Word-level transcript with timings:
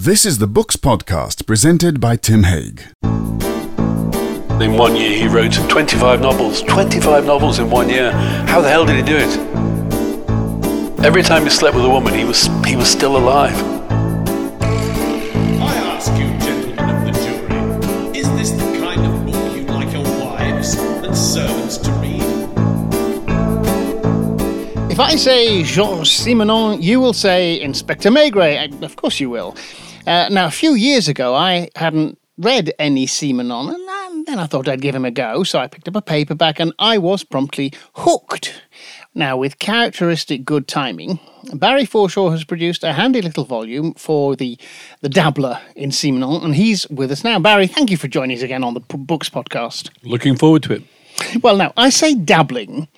This 0.00 0.24
is 0.24 0.38
the 0.38 0.46
Books 0.46 0.76
Podcast 0.76 1.44
presented 1.44 2.00
by 2.00 2.14
Tim 2.14 2.44
Haig. 2.44 2.84
In 3.02 4.76
one 4.76 4.94
year, 4.94 5.18
he 5.18 5.26
wrote 5.26 5.54
25 5.54 6.20
novels. 6.20 6.62
25 6.62 7.26
novels 7.26 7.58
in 7.58 7.68
one 7.68 7.88
year. 7.88 8.12
How 8.46 8.60
the 8.60 8.68
hell 8.68 8.86
did 8.86 8.94
he 8.94 9.02
do 9.02 9.16
it? 9.16 9.36
Every 11.04 11.24
time 11.24 11.42
he 11.42 11.50
slept 11.50 11.74
with 11.74 11.84
a 11.84 11.88
woman, 11.88 12.14
he 12.14 12.22
was, 12.22 12.46
he 12.64 12.76
was 12.76 12.88
still 12.88 13.16
alive. 13.16 13.56
I 15.60 15.74
ask 15.90 16.12
you, 16.12 16.28
gentlemen 16.46 16.78
of 16.78 17.04
the 17.04 17.10
jury, 17.24 18.16
is 18.16 18.30
this 18.36 18.52
the 18.52 18.78
kind 18.78 19.04
of 19.04 19.26
book 19.26 19.56
you'd 19.56 19.68
like 19.68 19.92
your 19.92 20.04
wives 20.24 20.76
and 20.76 21.16
servants 21.16 21.76
to 21.78 21.90
read? 21.94 22.22
If 24.92 25.00
I 25.00 25.16
say 25.16 25.64
Jean 25.64 26.04
Simenon, 26.04 26.80
you 26.80 27.00
will 27.00 27.12
say 27.12 27.60
Inspector 27.60 28.08
Maigret. 28.08 28.80
Of 28.84 28.94
course 28.94 29.18
you 29.18 29.28
will. 29.28 29.56
Uh, 30.08 30.26
now, 30.30 30.46
a 30.46 30.50
few 30.50 30.72
years 30.72 31.06
ago, 31.06 31.34
I 31.34 31.68
hadn't 31.76 32.18
read 32.38 32.72
any 32.78 33.06
Simenon, 33.06 33.74
and 33.74 33.88
um, 33.90 34.24
then 34.24 34.38
I 34.38 34.46
thought 34.46 34.66
I'd 34.66 34.80
give 34.80 34.94
him 34.94 35.04
a 35.04 35.10
go, 35.10 35.42
so 35.42 35.58
I 35.58 35.66
picked 35.66 35.86
up 35.86 35.96
a 35.96 36.00
paperback 36.00 36.58
and 36.58 36.72
I 36.78 36.96
was 36.96 37.24
promptly 37.24 37.74
hooked. 37.92 38.62
Now, 39.14 39.36
with 39.36 39.58
characteristic 39.58 40.46
good 40.46 40.66
timing, 40.66 41.20
Barry 41.52 41.84
Forshaw 41.84 42.30
has 42.30 42.42
produced 42.42 42.84
a 42.84 42.94
handy 42.94 43.20
little 43.20 43.44
volume 43.44 43.92
for 43.94 44.34
the, 44.34 44.56
the 45.02 45.10
dabbler 45.10 45.60
in 45.76 45.90
Simenon, 45.90 46.42
and 46.42 46.54
he's 46.54 46.88
with 46.88 47.12
us 47.12 47.22
now. 47.22 47.38
Barry, 47.38 47.66
thank 47.66 47.90
you 47.90 47.98
for 47.98 48.08
joining 48.08 48.38
us 48.38 48.42
again 48.42 48.64
on 48.64 48.72
the 48.72 48.80
P- 48.80 48.96
Books 48.96 49.28
podcast. 49.28 49.90
Looking 50.04 50.36
forward 50.36 50.62
to 50.62 50.72
it. 50.72 50.84
Well, 51.42 51.58
now, 51.58 51.74
I 51.76 51.90
say 51.90 52.14
dabbling, 52.14 52.88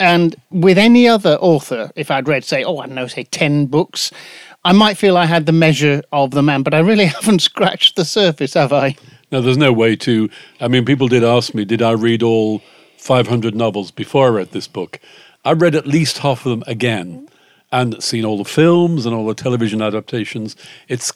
and 0.00 0.34
with 0.50 0.78
any 0.78 1.08
other 1.08 1.36
author, 1.40 1.90
if 1.94 2.10
I'd 2.10 2.28
read, 2.28 2.44
say, 2.44 2.64
oh, 2.64 2.78
I 2.78 2.86
don't 2.86 2.94
know, 2.94 3.06
say 3.06 3.24
10 3.24 3.66
books, 3.66 4.10
I 4.64 4.72
might 4.72 4.96
feel 4.96 5.16
I 5.16 5.26
had 5.26 5.46
the 5.46 5.52
measure 5.52 6.02
of 6.12 6.30
the 6.30 6.42
man, 6.42 6.62
but 6.62 6.74
I 6.74 6.78
really 6.80 7.06
haven't 7.18 7.40
scratched 7.40 7.96
the 7.96 8.04
surface, 8.04 8.54
have 8.54 8.72
I? 8.72 8.96
No, 9.30 9.40
there's 9.40 9.56
no 9.58 9.72
way 9.72 9.96
to. 9.96 10.30
I 10.60 10.68
mean, 10.68 10.84
people 10.84 11.08
did 11.08 11.24
ask 11.24 11.54
me, 11.54 11.64
did 11.64 11.82
I 11.82 11.92
read 11.92 12.22
all 12.22 12.62
500 12.98 13.54
novels 13.54 13.90
before 13.90 14.26
I 14.26 14.30
read 14.30 14.52
this 14.52 14.68
book? 14.68 15.00
I 15.44 15.52
read 15.52 15.74
at 15.74 15.86
least 15.86 16.18
half 16.18 16.46
of 16.46 16.50
them 16.50 16.64
again 16.66 17.28
and 17.70 18.02
seen 18.02 18.24
all 18.24 18.38
the 18.38 18.44
films 18.44 19.04
and 19.04 19.14
all 19.14 19.26
the 19.26 19.34
television 19.34 19.82
adaptations. 19.82 20.56
It's 20.88 21.12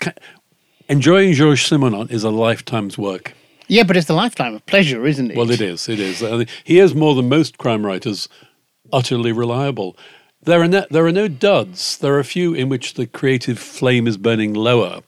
enjoying 0.89 1.33
Georges 1.33 1.69
Simenon 1.71 2.11
is 2.11 2.25
a 2.25 2.31
lifetime's 2.31 2.99
work. 2.99 3.35
Yeah, 3.69 3.85
but 3.85 3.97
it's 3.97 4.09
a 4.11 4.15
lifetime 4.15 4.55
of 4.55 4.65
pleasure, 4.67 5.07
isn't 5.07 5.31
it? 5.31 5.37
Well, 5.37 5.51
it 5.51 5.61
is. 5.61 5.89
It 5.89 6.01
is. 6.01 6.23
Uh, 6.23 6.45
He 6.65 6.79
is 6.79 6.95
more 6.95 7.15
than 7.15 7.29
most 7.29 7.59
crime 7.59 7.85
writers 7.87 8.29
utterly 8.93 9.31
reliable. 9.33 9.97
There 10.49 10.63
are 10.63 10.67
no, 10.67 10.87
there 10.91 11.05
are 11.05 11.13
no 11.13 11.29
duds. 11.29 11.99
There 11.99 12.15
are 12.15 12.19
a 12.19 12.25
few 12.25 12.55
in 12.55 12.71
which 12.71 12.95
the 12.95 13.07
creative 13.07 13.59
flame 13.59 14.07
is 14.07 14.17
burning 14.17 14.55
lower, 14.55 15.03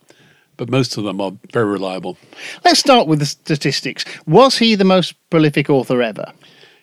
but 0.59 0.69
most 0.69 0.99
of 0.99 1.05
them 1.05 1.19
are 1.19 1.33
very 1.51 1.65
reliable. 1.65 2.19
Let's 2.63 2.79
start 2.79 3.09
with 3.09 3.21
the 3.21 3.25
statistics. 3.25 4.05
Was 4.27 4.59
he 4.59 4.75
the 4.75 4.85
most 4.85 5.15
prolific 5.31 5.71
author 5.71 6.03
ever? 6.03 6.35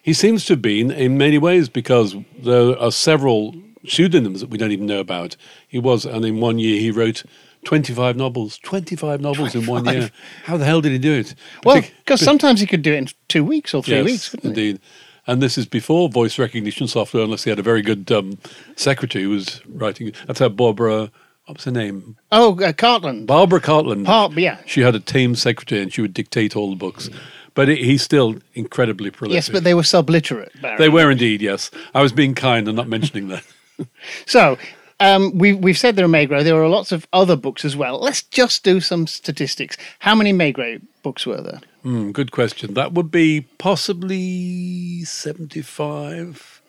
He 0.02 0.12
seems 0.12 0.44
to 0.46 0.54
have 0.54 0.64
been 0.64 0.90
in 0.90 1.20
many 1.20 1.38
ways 1.38 1.70
because 1.70 2.16
there 2.40 2.76
are 2.80 2.92
several 2.92 3.54
pseudonyms 3.86 4.42
that 4.42 4.50
we 4.50 4.58
don't 4.58 4.72
even 4.72 4.88
know 4.88 5.02
about. 5.02 5.38
He 5.68 5.78
was, 5.78 6.04
and 6.04 6.26
in 6.26 6.40
one 6.40 6.58
year 6.58 6.80
he 6.80 6.90
wrote 6.90 7.26
25 7.66 8.18
novels. 8.18 8.58
25 8.58 9.22
novels 9.22 9.54
in 9.54 9.68
one 9.68 9.86
year. 9.86 10.10
How 10.46 10.58
the 10.58 10.66
hell 10.66 10.82
did 10.82 10.94
he 10.94 10.98
do 10.98 11.14
it? 11.14 11.36
Well, 11.64 11.84
because 12.00 12.22
sometimes 12.22 12.60
he 12.60 12.66
could 12.66 12.82
do 12.82 12.92
it 12.92 12.98
in 12.98 13.08
two 13.28 13.44
weeks 13.44 13.76
or 13.76 13.84
three 13.84 13.98
yes, 13.98 14.06
weeks, 14.06 14.30
couldn't 14.30 14.58
he? 14.58 14.80
And 15.28 15.42
this 15.42 15.58
is 15.58 15.66
before 15.66 16.10
voice 16.10 16.40
recognition 16.40 16.88
software, 16.88 17.24
unless 17.24 17.44
he 17.44 17.50
had 17.50 17.60
a 17.60 17.64
very 17.64 17.82
good 17.82 18.10
um, 18.12 18.38
secretary 18.76 19.26
who 19.26 19.32
was 19.32 19.62
writing. 19.68 20.14
That's 20.26 20.40
how 20.40 20.50
Barbara, 20.50 21.12
what 21.46 21.58
was 21.58 21.66
her 21.66 21.72
name? 21.72 22.16
Oh, 22.32 22.54
uh, 22.54 22.72
Cartland. 22.72 23.26
Barbara 23.28 23.60
Cartland. 23.60 24.06
Par- 24.06 24.32
yeah. 24.38 24.60
She 24.66 24.82
had 24.82 24.96
a 24.96 25.00
tame 25.00 25.36
secretary 25.36 25.82
and 25.82 25.92
she 25.92 26.02
would 26.02 26.14
dictate 26.14 26.56
all 26.56 26.70
the 26.70 26.78
books. 26.78 27.10
But 27.54 27.70
it, 27.70 27.80
he's 27.80 28.04
still 28.04 28.36
incredibly 28.54 29.10
prolific. 29.12 29.36
Yes, 29.36 29.50
but 29.50 29.64
they 29.64 29.74
were 29.74 29.84
subliterate, 29.84 30.62
Barry. 30.62 30.78
They 30.78 30.90
were 30.90 31.12
indeed, 31.12 31.42
yes. 31.42 31.72
I 31.94 32.02
was 32.02 32.14
being 32.14 32.36
kind 32.36 32.68
and 32.68 32.78
not 32.78 32.88
mentioning 32.88 33.28
that. 33.30 33.44
So 34.26 34.58
um, 35.00 35.38
we've 35.38 35.60
we've 35.60 35.78
said 35.78 35.96
there 35.96 36.06
are 36.06 36.10
Maigret. 36.10 36.44
There 36.44 36.60
are 36.62 36.68
lots 36.68 36.92
of 36.92 37.08
other 37.14 37.36
books 37.36 37.64
as 37.64 37.76
well. 37.76 38.00
Let's 38.00 38.24
just 38.24 38.64
do 38.64 38.80
some 38.80 39.06
statistics. 39.06 39.78
How 40.00 40.16
many 40.16 40.34
Maigret 40.34 40.82
books 41.04 41.26
were 41.28 41.42
there? 41.42 41.62
Hmm, 41.88 42.12
good 42.12 42.34
question. 42.34 42.74
That 42.74 42.92
would 42.92 43.10
be 43.12 43.48
possibly 43.60 45.06
75. 45.06 46.62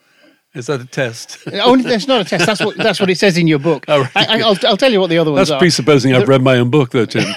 Is 0.55 0.67
that 0.67 0.81
a 0.81 0.87
test? 0.87 1.39
Only 1.53 1.83
there's 1.83 2.07
not 2.07 2.21
a 2.21 2.25
test. 2.25 2.47
That's 2.47 2.65
what 2.65 2.77
that's 2.77 3.01
what 3.01 3.11
it 3.11 3.19
says 3.19 3.37
in 3.37 3.49
your 3.49 3.59
book. 3.59 3.85
Oh, 3.89 4.03
right. 4.15 4.29
I, 4.29 4.37
will 4.37 4.57
I'll 4.65 4.77
tell 4.77 4.93
you 4.93 5.01
what 5.01 5.11
the 5.11 5.19
other 5.19 5.33
ones 5.33 5.49
That's 5.49 5.57
are. 5.57 5.59
presupposing 5.59 6.15
I've 6.15 6.29
read 6.29 6.43
my 6.43 6.59
own 6.59 6.71
book, 6.71 6.91
though, 6.93 7.05
Tim. 7.05 7.25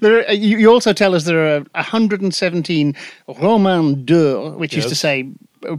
There 0.00 0.28
are, 0.28 0.32
you, 0.32 0.68
also 0.70 0.92
tell 0.92 1.14
us 1.14 1.24
there 1.24 1.56
are 1.56 1.60
117 1.74 2.96
romans 3.40 3.96
durs, 4.04 4.56
which 4.56 4.76
is 4.76 4.86
to 4.86 4.94
say 4.94 5.30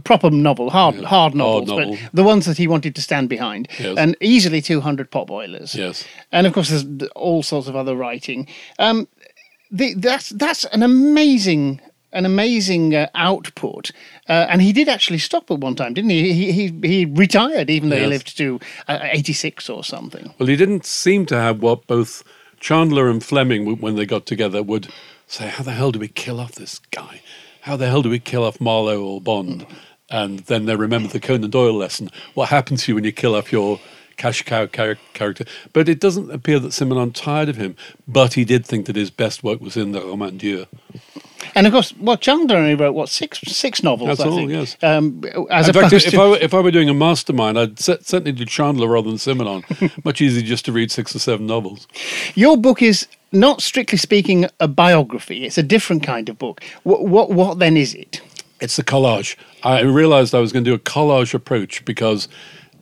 proper 0.04 0.30
novel, 0.30 0.70
hard 0.70 1.02
hard 1.04 1.34
novels, 1.34 1.68
novel. 1.68 1.96
but 2.02 2.10
the 2.14 2.22
ones 2.22 2.46
that 2.46 2.56
he 2.56 2.66
wanted 2.66 2.94
to 2.94 3.02
stand 3.02 3.28
behind, 3.28 3.68
Yes. 3.78 3.96
and 3.98 4.16
easily 4.20 4.60
200 4.60 5.10
pot 5.10 5.26
boilers. 5.26 5.74
Yes. 5.74 6.04
and 6.32 6.46
of 6.46 6.52
course 6.52 6.68
there's 6.70 6.84
all 7.14 7.42
sorts 7.42 7.68
of 7.68 7.76
other 7.76 7.94
writing. 7.94 8.46
Um, 8.78 9.06
the, 9.70 9.94
that's 9.94 10.30
that's 10.30 10.64
an 10.66 10.82
amazing 10.82 11.80
an 12.12 12.26
amazing 12.26 12.92
uh, 12.94 13.08
output, 13.14 13.92
uh, 14.28 14.46
and 14.48 14.60
he 14.60 14.72
did 14.72 14.88
actually 14.88 15.18
stop 15.18 15.48
at 15.48 15.58
one 15.58 15.76
time, 15.76 15.94
didn't 15.94 16.10
he? 16.10 16.32
He 16.32 16.52
he, 16.52 16.88
he 16.88 17.04
retired, 17.04 17.70
even 17.70 17.88
though 17.88 17.98
he 17.98 18.06
lived 18.06 18.36
to 18.36 18.58
uh, 18.88 18.98
86 19.02 19.70
or 19.70 19.84
something. 19.84 20.34
Well, 20.38 20.48
he 20.48 20.56
didn't 20.56 20.84
seem 20.84 21.24
to 21.26 21.36
have 21.36 21.62
what 21.62 21.86
both 21.86 22.24
Chandler 22.60 23.08
and 23.08 23.24
Fleming, 23.24 23.78
when 23.78 23.96
they 23.96 24.06
got 24.06 24.26
together, 24.26 24.62
would 24.62 24.88
say, 25.26 25.48
How 25.48 25.64
the 25.64 25.72
hell 25.72 25.90
do 25.90 25.98
we 25.98 26.08
kill 26.08 26.38
off 26.38 26.52
this 26.52 26.78
guy? 26.90 27.22
How 27.62 27.76
the 27.76 27.88
hell 27.88 28.02
do 28.02 28.10
we 28.10 28.18
kill 28.20 28.44
off 28.44 28.60
Marlowe 28.60 29.02
or 29.02 29.20
Bond? 29.20 29.66
And 30.10 30.40
then 30.40 30.66
they 30.66 30.76
remember 30.76 31.08
the 31.08 31.20
Conan 31.20 31.50
Doyle 31.50 31.74
lesson. 31.74 32.10
What 32.34 32.48
happens 32.48 32.84
to 32.84 32.92
you 32.92 32.96
when 32.96 33.04
you 33.04 33.12
kill 33.12 33.34
off 33.34 33.52
your 33.52 33.80
cash 34.20 34.42
cow 34.42 34.66
char- 34.66 34.98
character? 35.14 35.44
But 35.72 35.88
it 35.88 35.98
doesn't 36.00 36.30
appear 36.30 36.58
that 36.60 36.72
Simenon 36.72 37.12
tired 37.14 37.48
of 37.48 37.56
him, 37.56 37.74
but 38.06 38.34
he 38.34 38.44
did 38.44 38.66
think 38.66 38.86
that 38.86 38.96
his 38.96 39.10
best 39.10 39.42
work 39.42 39.60
was 39.60 39.76
in 39.76 39.92
the 39.92 40.00
romans 40.00 40.40
durs. 40.42 40.66
And 41.54 41.66
of 41.66 41.72
course, 41.72 41.94
well, 41.98 42.16
Chandler 42.16 42.56
only 42.58 42.74
wrote 42.74 42.92
what 42.92 43.08
six 43.08 43.40
six 43.46 43.82
novels. 43.82 44.08
That's 44.08 44.20
I 44.20 44.28
all, 44.28 44.36
think. 44.36 44.50
yes. 44.52 44.76
Um, 44.82 45.24
as 45.50 45.68
In 45.68 45.74
fact, 45.74 45.92
if 45.92 46.04
to 46.10 46.20
I, 46.20 46.28
were, 46.28 46.36
if 46.36 46.52
I 46.54 46.60
were 46.60 46.70
doing 46.70 46.88
a 46.90 46.94
mastermind, 46.94 47.58
I'd 47.58 47.78
cer- 47.80 47.98
certainly 48.02 48.32
do 48.32 48.44
Chandler 48.44 48.86
rather 48.88 49.08
than 49.08 49.18
Simenon. 49.18 49.62
Much 50.04 50.20
easier 50.20 50.42
just 50.42 50.64
to 50.66 50.72
read 50.72 50.90
six 50.92 51.16
or 51.16 51.18
seven 51.18 51.46
novels. 51.46 51.88
your 52.34 52.56
book 52.56 52.82
is 52.82 53.08
not 53.32 53.62
strictly 53.62 53.98
speaking 53.98 54.46
a 54.60 54.68
biography; 54.68 55.44
it's 55.46 55.58
a 55.58 55.62
different 55.62 56.02
kind 56.02 56.28
of 56.28 56.38
book. 56.38 56.62
What 56.84 57.06
what, 57.06 57.30
what 57.32 57.58
then 57.58 57.76
is 57.76 57.94
it? 57.94 58.20
It's 58.60 58.76
the 58.76 58.84
collage. 58.84 59.36
I 59.64 59.80
realized 59.80 60.34
I 60.34 60.40
was 60.40 60.52
going 60.52 60.64
to 60.66 60.70
do 60.70 60.74
a 60.74 60.78
collage 60.78 61.32
approach 61.34 61.82
because 61.86 62.28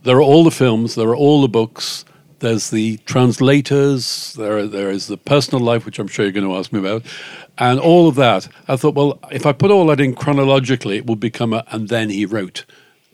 there 0.03 0.16
are 0.16 0.22
all 0.22 0.44
the 0.44 0.50
films, 0.50 0.94
there 0.94 1.09
are 1.09 1.16
all 1.16 1.42
the 1.42 1.48
books, 1.48 2.04
there's 2.41 2.70
the 2.70 2.98
translators, 2.98 4.34
there 4.34 4.66
there 4.66 4.91
is 4.91 5.06
the 5.06 5.16
personal 5.16 5.64
life, 5.64 5.84
which 5.84 5.98
I'm 5.98 6.09
sure 6.09 6.25
you're 6.25 6.32
going 6.32 6.47
to 6.47 6.56
ask 6.56 6.72
me 6.72 6.78
about, 6.81 7.04
and 7.59 7.81
all 7.81 8.09
of 8.09 8.14
that. 8.16 8.48
I 8.69 8.76
thought, 8.76 8.94
well, 8.94 9.19
if 9.31 9.44
I 9.47 9.53
put 9.53 9.70
all 9.70 9.86
that 9.86 10.00
in 10.00 10.14
chronologically, 10.14 10.97
it 10.98 11.06
would 11.06 11.20
become 11.20 11.53
a 11.53 11.64
and 11.70 11.88
then 11.88 12.10
he 12.10 12.26
wrote. 12.26 12.64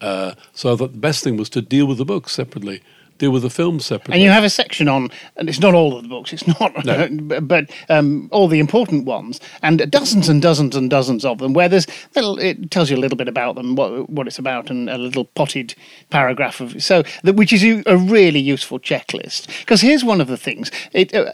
Uh, 0.01 0.35
so 0.53 0.73
I 0.73 0.75
thought 0.75 0.91
the 0.91 0.99
best 0.99 1.23
thing 1.23 1.37
was 1.37 1.49
to 1.51 1.61
deal 1.61 1.87
with 1.87 1.97
the 1.97 2.05
books 2.05 2.33
separately, 2.33 2.83
deal 3.17 3.31
with 3.31 3.43
the 3.43 3.49
films 3.49 3.85
separately. 3.85 4.15
And 4.15 4.23
you 4.23 4.29
have 4.29 4.43
a 4.43 4.49
section 4.49 4.87
on, 4.87 5.09
and 5.37 5.47
it's 5.47 5.59
not 5.59 5.73
all 5.73 5.95
of 5.95 6.03
the 6.03 6.09
books, 6.09 6.33
it's 6.33 6.47
not, 6.59 6.85
No. 6.85 7.39
but 7.41 7.69
um, 7.89 8.29
all 8.31 8.47
the 8.47 8.59
important 8.59 9.05
ones, 9.05 9.39
and 9.61 9.89
dozens 9.89 10.29
and 10.29 10.41
dozens 10.41 10.75
and 10.75 10.89
dozens 10.89 11.23
of 11.23 11.37
them, 11.37 11.53
where 11.53 11.69
there's 11.69 11.87
little, 12.15 12.37
it 12.39 12.71
tells 12.71 12.89
you 12.89 12.97
a 12.97 12.99
little 12.99 13.17
bit 13.17 13.27
about 13.27 13.55
them, 13.55 13.75
what, 13.75 14.09
what 14.09 14.27
it's 14.27 14.39
about, 14.39 14.69
and 14.69 14.89
a 14.89 14.97
little 14.97 15.25
potted 15.25 15.75
paragraph 16.09 16.59
of 16.59 16.81
so 16.83 17.03
that 17.23 17.35
which 17.35 17.53
is 17.53 17.63
a 17.85 17.97
really 17.97 18.39
useful 18.39 18.79
checklist. 18.79 19.47
Because 19.59 19.81
here's 19.81 20.03
one 20.03 20.21
of 20.21 20.27
the 20.27 20.37
things: 20.37 20.71
it, 20.91 21.13
uh, 21.13 21.31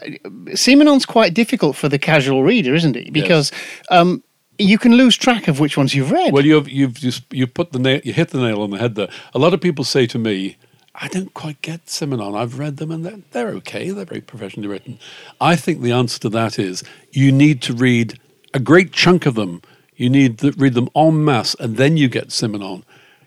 Simenon's 0.54 1.06
quite 1.06 1.34
difficult 1.34 1.76
for 1.76 1.88
the 1.88 1.98
casual 1.98 2.42
reader, 2.42 2.74
isn't 2.74 2.96
he? 2.96 3.10
Because 3.10 3.52
um, 3.90 4.22
you 4.58 4.78
can 4.78 4.94
lose 4.94 5.16
track 5.16 5.48
of 5.48 5.60
which 5.60 5.76
ones 5.76 5.94
you've 5.94 6.10
read. 6.10 6.32
Well, 6.32 6.44
you've 6.46 6.68
you've 6.68 6.94
just 6.94 7.24
you 7.32 7.46
put 7.46 7.72
the 7.72 7.78
nail, 7.78 8.00
you 8.04 8.12
hit 8.12 8.30
the 8.30 8.38
nail 8.38 8.62
on 8.62 8.70
the 8.70 8.78
head 8.78 8.94
there. 8.94 9.08
A 9.34 9.38
lot 9.38 9.54
of 9.54 9.60
people 9.60 9.84
say 9.84 10.06
to 10.06 10.18
me, 10.18 10.56
"I 10.94 11.08
don't 11.08 11.34
quite 11.34 11.62
get 11.62 11.86
Simenon. 11.86 12.36
I've 12.36 12.58
read 12.58 12.76
them 12.76 12.90
and 12.90 13.04
they're, 13.04 13.20
they're 13.32 13.54
okay. 13.56 13.90
They're 13.90 14.04
very 14.04 14.20
professionally 14.20 14.68
written." 14.68 14.98
I 15.40 15.56
think 15.56 15.80
the 15.80 15.92
answer 15.92 16.18
to 16.20 16.28
that 16.30 16.58
is 16.58 16.84
you 17.10 17.32
need 17.32 17.62
to 17.62 17.72
read 17.72 18.18
a 18.54 18.60
great 18.60 18.92
chunk 18.92 19.26
of 19.26 19.34
them. 19.34 19.62
You 19.96 20.10
need 20.10 20.38
to 20.38 20.52
read 20.52 20.74
them 20.74 20.88
en 20.96 21.24
masse, 21.24 21.54
and 21.60 21.76
then 21.76 21.96
you 21.96 22.08
get 22.08 22.28
Simenon. 22.28 22.82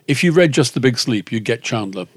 If 0.07 0.23
you 0.23 0.31
read 0.31 0.51
just 0.51 0.73
The 0.73 0.79
Big 0.79 0.97
Sleep, 0.97 1.31
you 1.31 1.39
get 1.39 1.63
Chandler. 1.63 2.07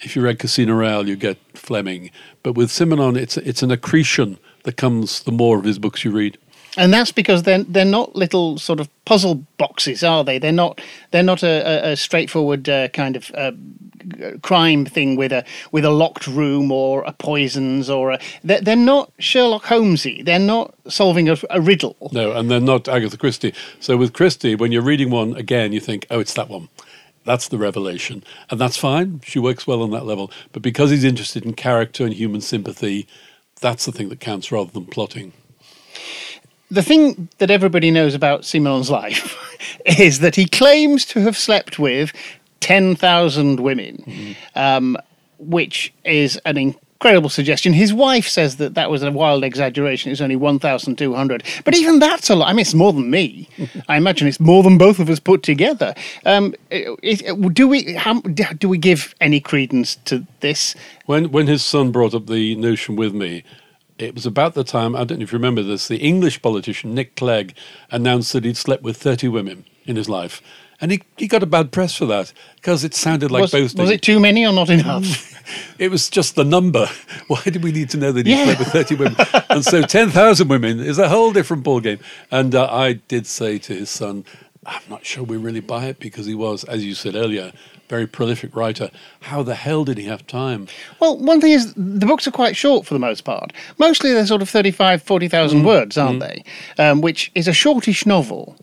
If 0.00 0.16
you 0.16 0.22
read 0.22 0.38
Casino 0.38 0.74
Royale, 0.74 1.08
you 1.08 1.16
get 1.16 1.38
Fleming. 1.54 2.10
But 2.42 2.54
with 2.54 2.70
Simenon, 2.70 3.16
it's 3.16 3.36
it's 3.36 3.62
an 3.62 3.70
accretion 3.70 4.38
that 4.64 4.76
comes 4.76 5.22
the 5.22 5.32
more 5.32 5.58
of 5.58 5.64
his 5.64 5.78
books 5.78 6.04
you 6.04 6.10
read. 6.10 6.38
And 6.76 6.92
that's 6.92 7.12
because 7.12 7.42
they're 7.42 7.64
they're 7.64 7.84
not 7.84 8.14
little 8.14 8.58
sort 8.58 8.80
of 8.80 8.88
puzzle 9.04 9.44
boxes, 9.58 10.04
are 10.04 10.22
they? 10.24 10.38
They're 10.38 10.52
not 10.52 10.80
they're 11.10 11.22
not 11.22 11.42
a, 11.42 11.88
a, 11.88 11.92
a 11.92 11.96
straightforward 11.96 12.68
uh, 12.68 12.88
kind 12.88 13.16
of 13.16 13.30
uh, 13.34 13.52
crime 14.42 14.84
thing 14.86 15.16
with 15.16 15.32
a 15.32 15.44
with 15.72 15.84
a 15.84 15.90
locked 15.90 16.26
room 16.26 16.70
or 16.70 17.02
a 17.02 17.12
poisons 17.12 17.90
or 17.90 18.12
a 18.12 18.20
they're, 18.44 18.60
they're 18.60 18.76
not 18.76 19.12
Sherlock 19.18 19.64
Holmesy. 19.64 20.22
They're 20.22 20.38
not 20.38 20.74
solving 20.88 21.28
a, 21.28 21.36
a 21.50 21.60
riddle. 21.60 21.96
No, 22.12 22.32
and 22.32 22.50
they're 22.50 22.60
not 22.60 22.88
Agatha 22.88 23.16
Christie. 23.16 23.54
So 23.80 23.96
with 23.96 24.12
Christie, 24.12 24.54
when 24.54 24.72
you're 24.72 24.82
reading 24.82 25.10
one 25.10 25.34
again, 25.36 25.72
you 25.72 25.80
think, 25.80 26.06
oh, 26.10 26.20
it's 26.20 26.34
that 26.34 26.48
one. 26.48 26.68
That's 27.24 27.48
the 27.48 27.58
revelation. 27.58 28.24
And 28.48 28.60
that's 28.60 28.76
fine. 28.76 29.20
She 29.24 29.38
works 29.38 29.66
well 29.66 29.82
on 29.82 29.90
that 29.90 30.06
level. 30.06 30.30
But 30.52 30.62
because 30.62 30.90
he's 30.90 31.04
interested 31.04 31.44
in 31.44 31.52
character 31.54 32.04
and 32.04 32.14
human 32.14 32.40
sympathy, 32.40 33.06
that's 33.60 33.84
the 33.84 33.92
thing 33.92 34.08
that 34.08 34.20
counts 34.20 34.50
rather 34.50 34.70
than 34.70 34.86
plotting. 34.86 35.32
The 36.70 36.82
thing 36.82 37.28
that 37.38 37.50
everybody 37.50 37.90
knows 37.90 38.14
about 38.14 38.42
Simenon's 38.42 38.90
life 38.90 39.36
is 39.86 40.20
that 40.20 40.36
he 40.36 40.46
claims 40.46 41.04
to 41.06 41.20
have 41.20 41.36
slept 41.36 41.78
with 41.78 42.12
10,000 42.60 43.58
women, 43.60 44.36
um, 44.54 44.96
which 45.38 45.92
is 46.04 46.40
an 46.44 46.56
incredible 46.56 47.30
suggestion. 47.30 47.72
His 47.72 47.92
wife 47.94 48.28
says 48.28 48.56
that 48.56 48.74
that 48.74 48.90
was 48.90 49.02
a 49.02 49.10
wild 49.10 49.42
exaggeration. 49.42 50.12
It's 50.12 50.20
only 50.20 50.36
1,200. 50.36 51.42
But 51.64 51.74
even 51.74 51.98
that's 51.98 52.28
a 52.28 52.36
lot. 52.36 52.48
I 52.48 52.52
mean, 52.52 52.60
it's 52.60 52.74
more 52.74 52.92
than 52.92 53.10
me. 53.10 53.48
I 53.88 53.96
imagine 53.96 54.28
it's 54.28 54.38
more 54.38 54.62
than 54.62 54.76
both 54.76 54.98
of 54.98 55.08
us 55.08 55.18
put 55.18 55.42
together. 55.42 55.94
Um, 56.26 56.54
is- 56.70 57.22
do, 57.52 57.66
we, 57.66 57.94
how, 57.94 58.20
do 58.20 58.68
we 58.68 58.76
give 58.78 59.14
any 59.20 59.40
credence 59.40 59.96
to 60.04 60.26
this? 60.40 60.74
When 61.06 61.32
when 61.32 61.46
his 61.46 61.64
son 61.64 61.90
brought 61.90 62.14
up 62.14 62.26
the 62.26 62.54
notion 62.56 62.96
with 62.96 63.14
me, 63.14 63.42
it 64.00 64.14
was 64.14 64.26
about 64.26 64.54
the 64.54 64.64
time 64.64 64.96
I 64.96 65.04
don't 65.04 65.18
know 65.18 65.24
if 65.24 65.32
you 65.32 65.38
remember 65.38 65.62
this. 65.62 65.88
The 65.88 65.98
English 65.98 66.42
politician 66.42 66.94
Nick 66.94 67.16
Clegg 67.16 67.54
announced 67.90 68.32
that 68.32 68.44
he'd 68.44 68.56
slept 68.56 68.82
with 68.82 68.96
thirty 68.96 69.28
women 69.28 69.64
in 69.84 69.96
his 69.96 70.08
life, 70.08 70.42
and 70.80 70.90
he, 70.92 71.02
he 71.16 71.26
got 71.28 71.42
a 71.42 71.46
bad 71.46 71.70
press 71.72 71.94
for 71.96 72.06
that 72.06 72.32
because 72.56 72.84
it 72.84 72.94
sounded 72.94 73.30
like 73.30 73.42
was, 73.42 73.52
boasting. 73.52 73.80
was 73.80 73.90
it 73.90 74.02
too 74.02 74.20
many 74.20 74.46
or 74.46 74.52
not 74.52 74.70
enough? 74.70 75.28
It 75.80 75.90
was 75.90 76.08
just 76.08 76.36
the 76.36 76.44
number. 76.44 76.86
Why 77.26 77.42
did 77.42 77.64
we 77.64 77.72
need 77.72 77.90
to 77.90 77.96
know 77.96 78.12
that 78.12 78.24
he 78.24 78.32
Yeah. 78.32 78.44
slept 78.44 78.58
with 78.60 78.68
30 78.68 78.94
women? 78.94 79.16
and 79.48 79.64
so 79.64 79.82
10,000 79.98 80.46
women 80.46 80.78
is 80.78 80.96
a 80.98 81.08
whole 81.08 81.32
different 81.32 81.64
ballgame. 81.64 81.98
And 82.30 82.54
uh, 82.54 82.68
I 82.70 82.92
did 83.08 83.26
say 83.26 83.58
to 83.58 83.74
his 83.74 83.90
son, 83.90 84.24
I'm 84.66 84.82
not 84.90 85.06
sure 85.06 85.24
we 85.24 85.38
really 85.38 85.60
buy 85.60 85.86
it 85.86 85.98
because 85.98 86.26
he 86.26 86.34
was, 86.34 86.64
as 86.64 86.84
you 86.84 86.94
said 86.94 87.14
earlier, 87.14 87.52
very 87.88 88.06
prolific 88.06 88.54
writer. 88.54 88.90
How 89.22 89.42
the 89.42 89.54
hell 89.54 89.84
did 89.84 89.96
he 89.96 90.04
have 90.04 90.26
time? 90.26 90.68
Well, 91.00 91.16
one 91.18 91.40
thing 91.40 91.52
is 91.52 91.72
the 91.74 92.06
books 92.06 92.26
are 92.28 92.30
quite 92.30 92.56
short 92.56 92.86
for 92.86 92.92
the 92.92 93.00
most 93.00 93.22
part. 93.22 93.52
Mostly 93.78 94.12
they're 94.12 94.26
sort 94.26 94.42
of 94.42 94.50
35, 94.50 95.02
40,000 95.02 95.64
words, 95.64 95.96
aren't 95.96 96.20
they? 96.20 96.44
Um, 96.78 97.00
which 97.00 97.32
is 97.34 97.48
a 97.48 97.54
shortish 97.54 98.04
novel. 98.04 98.56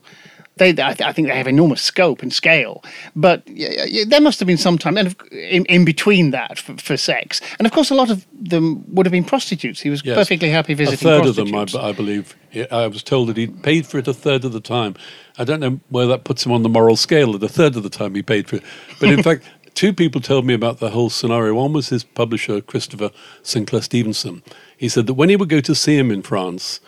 They, 0.58 0.70
I, 0.70 0.74
th- 0.94 1.02
I 1.02 1.12
think 1.14 1.28
they 1.28 1.36
have 1.38 1.48
enormous 1.48 1.82
scope 1.82 2.22
and 2.22 2.32
scale, 2.34 2.84
but 3.16 3.44
y- 3.48 3.68
y- 3.92 4.04
there 4.08 4.22
must 4.22 4.40
have 4.40 4.48
been 4.48 4.58
some 4.58 4.78
time 4.78 4.98
and 4.98 5.16
in, 5.32 5.66
in 5.66 5.86
between 5.86 6.32
that 6.32 6.60
for, 6.60 6.76
for 6.78 6.98
sex. 6.98 7.42
And 7.60 7.66
of 7.66 7.72
course, 7.74 7.90
a 7.90 7.96
lot 7.96 8.10
of 8.10 8.26
them 8.34 8.84
would 8.94 9.06
have 9.06 9.12
been 9.12 9.24
prostitutes. 9.24 9.82
He 9.82 9.90
was 9.90 10.04
Yes. 10.04 10.16
perfectly 10.16 10.50
happy 10.50 10.74
visiting. 10.74 10.98
Prostitutes. 11.08 11.40
A 11.40 11.42
third 11.46 11.62
of 11.64 11.72
them, 11.72 11.82
I. 11.84 11.90
I 11.90 11.92
believe. 11.94 12.36
I 12.72 12.88
was 12.88 13.04
told 13.04 13.30
that 13.30 13.38
he 13.38 13.48
paid 13.48 13.86
for 13.86 13.98
it 14.00 14.08
a 14.08 14.14
third 14.14 14.44
of 14.46 14.52
the 14.54 14.62
time. 14.62 14.96
I 15.38 15.44
don't 15.44 15.60
know 15.60 15.80
where 15.90 16.08
that 16.08 16.24
puts 16.24 16.46
him 16.46 16.52
on 16.52 16.64
the 16.64 16.70
moral 16.70 16.96
scale 16.96 17.34
that 17.34 17.44
a 17.44 17.50
third 17.50 17.76
of 17.76 17.84
the 17.84 17.90
time 17.90 18.16
he 18.16 18.24
paid 18.24 18.48
for 18.48 18.56
it. 18.58 18.64
But 19.00 19.10
in 19.10 19.22
fact, 19.28 19.44
two 19.76 19.94
people 19.94 20.22
told 20.22 20.46
me 20.46 20.54
about 20.56 20.80
the 20.80 20.90
whole 20.90 21.10
scenario. 21.12 21.54
One 21.54 21.74
was 21.74 21.90
his 21.90 22.04
publisher, 22.04 22.62
Christopher 22.62 23.12
Sinclair 23.44 23.82
Stevenson. 23.84 24.42
He 24.78 24.90
said 24.90 25.06
that 25.08 25.14
when 25.14 25.30
he 25.30 25.36
would 25.36 25.50
go 25.50 25.60
to 25.62 25.76
see 25.76 25.98
him 25.98 26.10
in 26.10 26.24
France, 26.24 26.80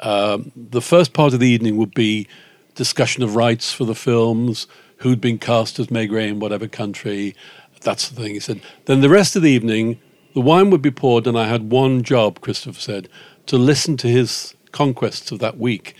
um, 0.00 0.52
the 0.54 0.82
first 0.82 1.12
part 1.12 1.32
of 1.34 1.40
the 1.40 1.48
evening 1.48 1.76
would 1.78 1.94
be 1.94 2.28
discussion 2.76 3.22
of 3.22 3.34
rights 3.34 3.72
for 3.72 3.84
the 3.84 3.94
films, 3.94 4.68
who'd 4.98 5.20
been 5.20 5.38
cast 5.38 5.78
as 5.78 5.88
Maigret 5.88 6.28
in 6.28 6.38
whatever 6.38 6.68
country, 6.68 7.34
that's 7.80 8.08
the 8.08 8.20
thing. 8.20 8.34
He 8.34 8.40
said. 8.40 8.60
Then 8.84 9.00
the 9.00 9.08
rest 9.08 9.36
of 9.36 9.42
the 9.42 9.50
evening, 9.50 10.00
the 10.34 10.40
wine 10.40 10.70
would 10.70 10.82
be 10.82 10.90
poured, 10.90 11.26
and 11.26 11.38
I 11.38 11.48
had 11.48 11.70
one 11.70 12.02
job, 12.02 12.40
Christopher 12.40 12.80
said, 12.80 13.08
to 13.46 13.56
listen 13.56 13.96
to 13.98 14.08
his 14.08 14.54
conquests 14.72 15.32
of 15.32 15.38
that 15.38 15.58
week. 15.58 15.94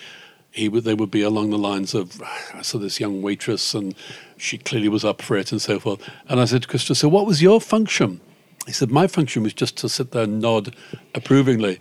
He 0.50 0.68
would, 0.68 0.84
they 0.84 0.94
would 0.94 1.10
be 1.10 1.22
along 1.22 1.50
the 1.50 1.58
lines 1.58 1.94
of, 1.94 2.20
I 2.54 2.62
saw 2.62 2.78
this 2.78 2.98
young 2.98 3.22
waitress, 3.22 3.74
and 3.74 3.94
she 4.36 4.58
clearly 4.58 4.88
was 4.88 5.04
up 5.04 5.22
for 5.22 5.36
it, 5.36 5.52
and 5.52 5.60
so 5.60 5.78
forth. 5.78 6.08
And 6.28 6.40
I 6.40 6.44
said 6.44 6.62
to 6.62 6.68
Christopher, 6.68 6.94
so 6.94 7.08
what 7.08 7.26
was 7.26 7.42
your 7.42 7.60
function? 7.60 8.20
He 8.66 8.72
said, 8.72 8.90
My 8.90 9.06
function 9.06 9.42
was 9.42 9.54
just 9.54 9.76
to 9.78 9.88
sit 9.88 10.10
there 10.10 10.24
and 10.24 10.40
nod 10.40 10.74
approvingly. 11.14 11.78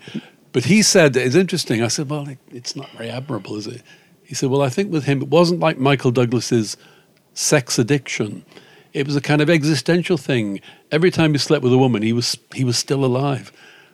But 0.52 0.66
he 0.66 0.84
said, 0.84 1.16
It's 1.18 1.36
interesting. 1.36 1.82
I 1.82 1.88
said, 1.88 2.10
Well, 2.10 2.28
it's 2.52 2.76
not 2.76 2.90
very 2.92 3.10
admirable, 3.10 3.56
is 3.58 3.66
it? 3.68 3.82
He 4.26 4.36
said, 4.36 4.50
Well, 4.50 4.62
I 4.62 4.70
think 4.70 4.92
with 4.92 5.06
him, 5.06 5.22
it 5.22 5.28
wasn't 5.30 5.60
like 5.60 5.78
Michael 5.78 6.12
Douglas's 6.12 6.78
sex 7.34 7.78
addiction. 7.80 8.46
It 8.94 9.06
was 9.06 9.16
a 9.16 9.22
kind 9.22 9.42
of 9.42 9.50
existential 9.50 10.18
thing. 10.18 10.62
Every 10.92 11.12
time 11.12 11.34
he 11.34 11.38
slept 11.38 11.64
with 11.64 11.74
a 11.74 11.78
woman, 11.78 12.02
he 12.02 12.14
was, 12.14 12.38
he 12.54 12.64
was 12.64 12.78
still 12.78 13.04
alive. 13.04 13.52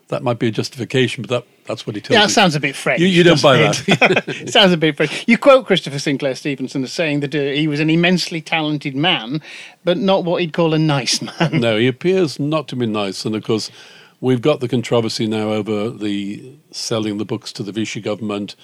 That 0.09 0.21
might 0.23 0.39
be 0.39 0.47
a 0.47 0.51
justification, 0.51 1.23
but 1.23 1.29
that, 1.29 1.47
that's 1.65 1.87
what 1.87 1.95
he 1.95 2.01
told 2.01 2.13
Yeah, 2.15 2.19
me. 2.19 2.25
that 2.27 2.33
sounds 2.33 2.53
a 2.55 2.59
bit 2.59 2.75
French. 2.75 2.99
You- 3.01 3.07
you 3.07 3.23
don't 3.23 3.41
buy 3.41 3.57
it? 3.87 4.49
sounds 4.49 4.73
a 4.73 4.77
bit 4.77 4.97
French. 4.97 5.23
You 5.27 5.37
quote 5.37 5.65
Christopher 5.65 5.99
Sinclair 5.99 6.35
Stevenson 6.35 6.83
as 6.83 6.91
saying 6.91 7.21
that 7.21 7.33
uh, 7.33 7.39
he 7.39 7.67
was 7.67 7.79
an 7.79 7.89
immensely 7.89 8.41
talented 8.41 8.93
man, 8.95 9.41
but 9.83 9.97
not 9.97 10.23
what 10.25 10.41
he'd 10.41 10.53
call 10.53 10.73
a 10.73 10.79
nice 10.79 11.21
man. 11.21 11.59
no, 11.61 11.77
he 11.77 11.87
appears 11.87 12.39
not 12.39 12.67
to 12.67 12.75
be 12.75 12.85
nice. 12.85 13.25
And 13.25 13.35
of 13.35 13.43
course, 13.43 13.71
we've 14.19 14.41
got 14.41 14.59
the 14.59 14.67
controversy 14.67 15.25
now 15.27 15.51
over 15.53 15.89
the 15.89 16.55
selling 16.71 17.17
the 17.17 17.25
books 17.25 17.51
to 17.53 17.63
the 17.63 17.71
Vichy 17.71 18.01
government 18.01 18.55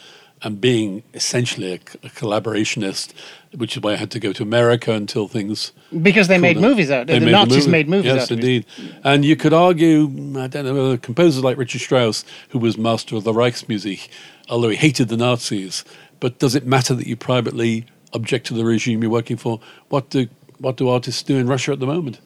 and 0.44 0.62
being 0.62 1.04
essentially 1.14 1.72
a, 1.72 1.76
a 2.06 2.10
collaborationist, 2.10 3.14
which 3.56 3.76
is 3.78 3.84
why 3.84 3.94
I 3.94 3.96
had 3.96 4.12
to 4.12 4.20
go 4.20 4.34
to 4.34 4.44
America 4.44 4.92
until 4.94 5.28
things. 5.28 5.72
Because 6.02 6.28
they 6.28 6.38
made 6.38 6.54
down. 6.56 6.62
movies 6.64 6.92
out. 6.92 7.08
They 7.08 7.20
the 7.20 7.26
made 7.26 7.32
Nazis 7.32 7.66
movie. 7.68 7.72
made 7.72 7.90
movies 7.90 8.06
Yes, 8.14 8.24
out 8.24 8.32
of 8.32 8.40
it. 8.40 8.44
indeed. 8.44 8.66
And 9.04 9.26
you 9.26 9.36
could 9.36 9.54
argue, 9.54 10.04
I 10.38 10.48
don't 10.48 10.66
know, 10.66 10.98
composers 10.98 11.44
like 11.44 11.58
Richard 11.58 11.82
Strauss, 11.82 12.24
who 12.50 12.60
was 12.60 12.78
master 12.78 13.16
of 13.16 13.24
the 13.24 13.34
Reichsmusik, 13.34 14.10
although 14.50 14.70
he 14.70 14.76
hated 14.78 15.10
the 15.10 15.18
Nazis. 15.18 15.84
But 16.20 16.40
does 16.40 16.56
it 16.56 16.66
matter 16.68 16.94
that 16.94 17.08
you 17.08 17.16
privately 17.16 17.86
object 18.14 18.48
to 18.48 18.54
the 18.54 18.66
regime 18.66 19.02
you're 19.02 19.12
working 19.12 19.38
for? 19.38 19.60
What 19.90 20.10
do 20.12 20.28
what 20.60 20.78
do 20.78 20.90
artists 20.90 21.22
do 21.24 21.38
in 21.38 21.48
Russia 21.48 21.72
at 21.72 21.80
the 21.80 21.86
moment? 21.88 22.20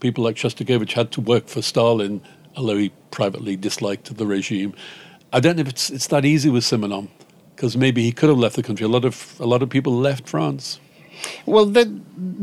People 0.00 0.22
like 0.22 0.36
Shostakovich 0.36 0.92
had 0.92 1.10
to 1.12 1.20
work 1.20 1.48
for 1.48 1.60
Stalin, 1.62 2.20
although 2.56 2.76
he 2.76 2.92
privately 3.10 3.56
disliked 3.56 4.14
the 4.16 4.26
regime. 4.26 4.74
I 5.32 5.40
don't 5.40 5.56
know 5.56 5.62
if 5.62 5.68
it's 5.68 5.90
it's 5.90 6.06
that 6.08 6.24
easy 6.24 6.50
with 6.50 6.62
Simenon, 6.64 7.08
because 7.58 7.76
maybe 7.76 8.04
he 8.04 8.12
could 8.12 8.28
have 8.28 8.38
left 8.38 8.54
the 8.54 8.62
country. 8.62 8.84
A 8.84 8.88
lot 8.88 9.04
of 9.04 9.34
a 9.40 9.46
lot 9.46 9.62
of 9.64 9.68
people 9.68 9.92
left 9.92 10.28
France. 10.28 10.78
Well, 11.46 11.66
the, 11.66 11.80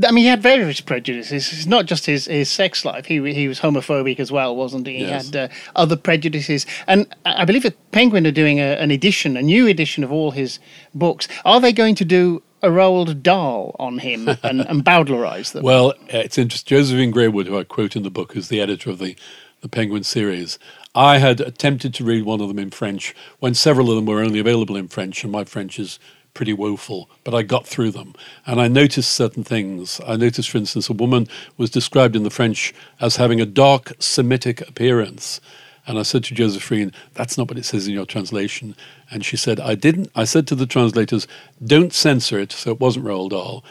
I 0.06 0.12
mean, 0.12 0.26
he 0.26 0.28
had 0.28 0.42
various 0.42 0.82
prejudices. 0.82 1.54
It's 1.54 1.66
not 1.66 1.86
just 1.86 2.06
his, 2.06 2.26
his 2.26 2.50
sex 2.52 2.84
life. 2.84 3.06
He 3.06 3.34
he 3.34 3.48
was 3.48 3.62
homophobic 3.62 4.20
as 4.20 4.30
well, 4.30 4.54
wasn't 4.54 4.88
he? 4.88 4.98
He 4.98 5.06
Yes. 5.06 5.28
had 5.28 5.36
uh, 5.36 5.54
other 5.78 5.96
prejudices, 5.96 6.66
and 6.86 7.08
I 7.24 7.46
believe 7.46 7.64
that 7.64 7.78
Penguin 7.92 8.28
are 8.28 8.32
doing 8.32 8.60
a, 8.60 8.74
an 8.84 8.92
edition, 8.92 9.38
a 9.38 9.42
new 9.42 9.68
edition 9.68 10.04
of 10.04 10.12
all 10.12 10.32
his 10.32 10.60
books. 10.94 11.30
Are 11.46 11.62
they 11.62 11.72
going 11.72 11.96
to 11.96 12.06
do 12.06 12.44
a 12.62 12.68
Roald 12.68 13.24
Dahl 13.24 13.74
on 13.80 14.00
him 14.00 14.28
and, 14.44 14.60
and 14.70 14.84
Bowdlerize 14.84 15.54
them? 15.54 15.64
Well, 15.64 15.92
uh, 16.14 16.26
it's 16.26 16.38
interesting. 16.38 16.78
Josephine 16.78 17.14
Greywoode, 17.14 17.48
who 17.48 17.58
I 17.58 17.64
quote 17.64 17.96
in 17.96 18.04
the 18.04 18.12
book, 18.12 18.36
is 18.36 18.50
the 18.50 18.60
editor 18.60 18.90
of 18.90 19.00
the, 19.00 19.16
the 19.62 19.70
Penguin 19.70 20.04
series. 20.04 20.60
I 20.96 21.18
had 21.18 21.42
attempted 21.42 21.94
to 21.96 22.06
read 22.06 22.24
one 22.24 22.40
of 22.40 22.48
them 22.48 22.58
in 22.58 22.72
French 22.72 23.14
when 23.40 23.54
several 23.54 23.90
of 23.90 23.98
them 23.98 24.06
were 24.06 24.22
only 24.22 24.40
available 24.40 24.78
in 24.78 24.88
French, 24.88 25.24
and 25.24 25.32
my 25.32 25.44
French 25.44 25.78
is 25.78 26.00
pretty 26.34 26.54
woeful, 26.54 27.10
but 27.26 27.34
I 27.34 27.42
got 27.42 27.68
through 27.68 27.92
them. 27.92 28.14
And 28.46 28.62
I 28.62 28.70
noticed 28.70 29.12
certain 29.12 29.44
things. 29.44 30.00
I 30.08 30.16
noticed, 30.16 30.50
for 30.50 30.58
instance, 30.58 30.90
a 30.90 30.94
woman 30.94 31.28
was 31.58 31.70
described 31.70 32.16
in 32.16 32.24
the 32.24 32.30
French 32.30 32.74
as 33.02 33.18
having 33.18 33.42
a 33.42 33.46
dark 33.46 33.92
Semitic 34.00 34.62
appearance. 34.70 35.42
And 35.86 36.00
I 36.00 36.04
said 36.04 36.24
to 36.26 36.34
Josephine, 36.34 36.94
that's 37.14 37.38
not 37.38 37.50
what 37.50 37.58
it 37.58 37.66
says 37.66 37.88
in 37.88 37.94
your 37.94 38.06
translation. 38.06 38.76
And 39.12 39.26
she 39.26 39.38
said, 39.38 39.60
I 39.60 39.76
didn't. 39.76 40.12
I 40.16 40.24
said 40.24 40.48
to 40.48 40.56
the 40.56 40.66
translators, 40.66 41.28
don't 41.64 41.94
censor 41.94 42.40
it, 42.40 42.54
so 42.54 42.72
it 42.72 42.80
wasn't 42.80 43.06
Roald 43.06 43.32
Dahl. 43.32 43.66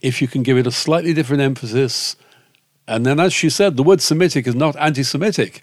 If 0.00 0.22
you 0.22 0.28
can 0.28 0.42
give 0.42 0.56
it 0.56 0.66
a 0.66 0.72
slightly 0.72 1.12
different 1.12 1.42
emphasis. 1.42 2.16
And 2.88 3.04
then, 3.04 3.20
as 3.20 3.32
she 3.34 3.50
said, 3.50 3.76
the 3.76 3.82
word 3.82 4.00
Semitic 4.00 4.46
is 4.46 4.54
not 4.54 4.76
anti 4.76 5.02
Semitic. 5.02 5.62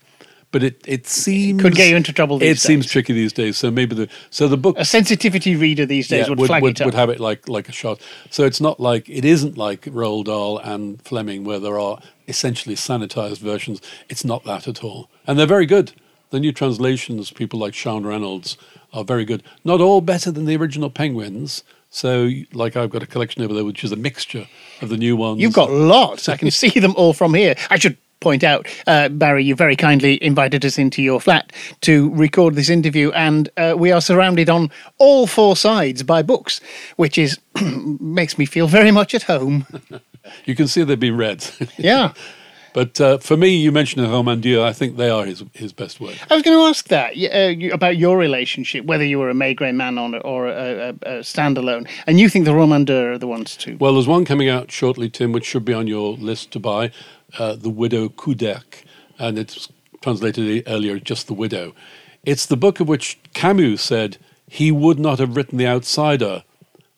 But 0.51 0.63
it, 0.63 0.81
it 0.87 1.05
seems 1.07 1.61
Could 1.61 1.75
get 1.75 1.89
you 1.89 1.97
into 1.97 2.13
trouble 2.13 2.37
It 2.37 2.39
these 2.39 2.61
seems 2.61 2.87
tricky 2.87 3.11
these 3.11 3.33
days. 3.33 3.57
So 3.57 3.69
maybe 3.69 3.95
the 3.95 4.09
so 4.29 4.47
the 4.47 4.55
book 4.55 4.77
a 4.77 4.85
sensitivity 4.85 5.55
reader 5.55 5.85
these 5.85 6.07
days 6.07 6.23
yeah, 6.23 6.29
would, 6.29 6.39
would, 6.39 6.47
flag 6.47 6.63
would, 6.63 6.71
it 6.71 6.81
up. 6.81 6.85
would 6.85 6.93
have 6.93 7.09
it 7.09 7.19
like 7.19 7.49
like 7.49 7.67
a 7.67 7.73
shot. 7.73 7.99
So 8.29 8.45
it's 8.45 8.61
not 8.61 8.79
like 8.79 9.09
it 9.09 9.25
isn't 9.25 9.57
like 9.57 9.81
Roald 9.81 10.25
Dahl 10.25 10.57
and 10.59 11.01
Fleming 11.01 11.43
where 11.43 11.59
there 11.59 11.77
are 11.77 11.99
essentially 12.27 12.75
sanitized 12.75 13.39
versions. 13.39 13.81
It's 14.07 14.23
not 14.23 14.45
that 14.45 14.67
at 14.67 14.83
all, 14.83 15.09
and 15.25 15.37
they're 15.37 15.45
very 15.45 15.65
good. 15.65 15.91
The 16.29 16.39
new 16.39 16.51
translations, 16.51 17.31
people 17.31 17.59
like 17.59 17.73
Siân 17.73 18.05
Reynolds, 18.05 18.57
are 18.93 19.03
very 19.03 19.23
good. 19.25 19.43
Not 19.63 19.79
all 19.79 20.01
better 20.01 20.31
than 20.31 20.45
the 20.45 20.57
original 20.57 20.89
Penguins. 20.89 21.63
So, 21.89 22.29
like 22.51 22.75
I've 22.75 22.89
got 22.89 23.01
a 23.01 23.07
collection 23.07 23.43
over 23.43 23.53
there, 23.53 23.63
which 23.63 23.83
is 23.83 23.91
a 23.93 23.95
mixture 23.95 24.47
of 24.81 24.89
the 24.89 24.97
new 24.97 25.15
ones. 25.15 25.41
You've 25.41 25.53
got 25.53 25.71
lots. 25.71 26.27
I 26.27 26.35
can 26.35 26.51
see 26.63 26.79
them 26.79 26.93
all 26.97 27.13
from 27.13 27.33
here. 27.33 27.55
I 27.69 27.77
should 27.77 27.97
point 28.19 28.43
out, 28.43 28.67
uh, 28.87 29.09
Barry, 29.09 29.43
you 29.43 29.55
very 29.55 29.75
kindly 29.75 30.21
invited 30.23 30.65
us 30.65 30.77
into 30.77 31.01
your 31.01 31.19
flat 31.21 31.51
to 31.81 32.09
record 32.13 32.55
this 32.55 32.69
interview, 32.69 33.11
and 33.11 33.49
uh, 33.57 33.75
we 33.77 33.91
are 33.91 34.01
surrounded 34.01 34.49
on 34.49 34.69
all 34.97 35.27
four 35.27 35.55
sides 35.55 36.03
by 36.03 36.21
books, 36.21 36.59
which 36.95 37.17
is 37.17 37.37
makes 37.99 38.37
me 38.37 38.45
feel 38.45 38.67
very 38.67 38.91
much 38.91 39.13
at 39.13 39.23
home. 39.23 39.65
You 40.43 40.55
can 40.55 40.67
see 40.67 40.83
they've 40.83 40.99
been 40.99 41.15
read. 41.15 41.45
Yeah. 41.77 42.11
but 42.73 42.99
uh, 42.99 43.17
for 43.19 43.37
me, 43.37 43.55
you 43.55 43.71
mentioned 43.71 44.05
the 44.05 44.09
romans 44.09 44.43
durs. 44.43 44.61
I 44.61 44.73
think 44.73 44.97
they 44.97 45.09
are 45.09 45.23
his 45.23 45.41
his 45.53 45.71
best 45.71 46.01
work. 46.01 46.15
I 46.29 46.33
was 46.33 46.43
going 46.43 46.57
to 46.57 46.63
ask 46.65 46.89
that 46.89 47.13
uh, 47.15 47.73
about 47.73 47.95
your 47.95 48.17
relationship, 48.17 48.83
whether 48.83 49.05
you 49.05 49.19
were 49.19 49.29
a 49.29 49.33
Maigret 49.33 49.73
man 49.73 49.97
on 49.97 50.15
or 50.15 50.47
a, 50.47 50.51
a, 50.51 50.89
a 50.89 51.19
standalone, 51.23 51.87
and 52.07 52.19
you 52.19 52.27
think 52.27 52.43
the 52.43 52.53
romans 52.53 52.87
durs 52.89 53.15
are 53.15 53.17
the 53.17 53.27
ones 53.27 53.55
to. 53.57 53.77
Well, 53.77 53.93
there's 53.93 54.07
one 54.07 54.25
coming 54.25 54.49
out 54.49 54.69
shortly, 54.69 55.09
Tim, 55.09 55.31
which 55.31 55.45
should 55.45 55.63
be 55.63 55.73
on 55.73 55.87
your 55.87 56.17
list 56.17 56.51
to 56.51 56.59
buy, 56.59 56.91
uh, 57.37 57.55
The 57.55 57.69
Widow 57.69 58.09
Couderc, 58.09 58.83
and 59.19 59.37
it's 59.37 59.69
translated 60.01 60.63
earlier, 60.67 60.99
just 60.99 61.27
The 61.27 61.33
Widow. 61.33 61.73
It's 62.23 62.45
the 62.45 62.57
book 62.57 62.79
of 62.79 62.87
which 62.87 63.19
Camus 63.33 63.81
said 63.81 64.17
he 64.47 64.71
would 64.71 64.99
not 64.99 65.19
have 65.19 65.35
written 65.35 65.57
The 65.57 65.67
Outsider 65.67 66.43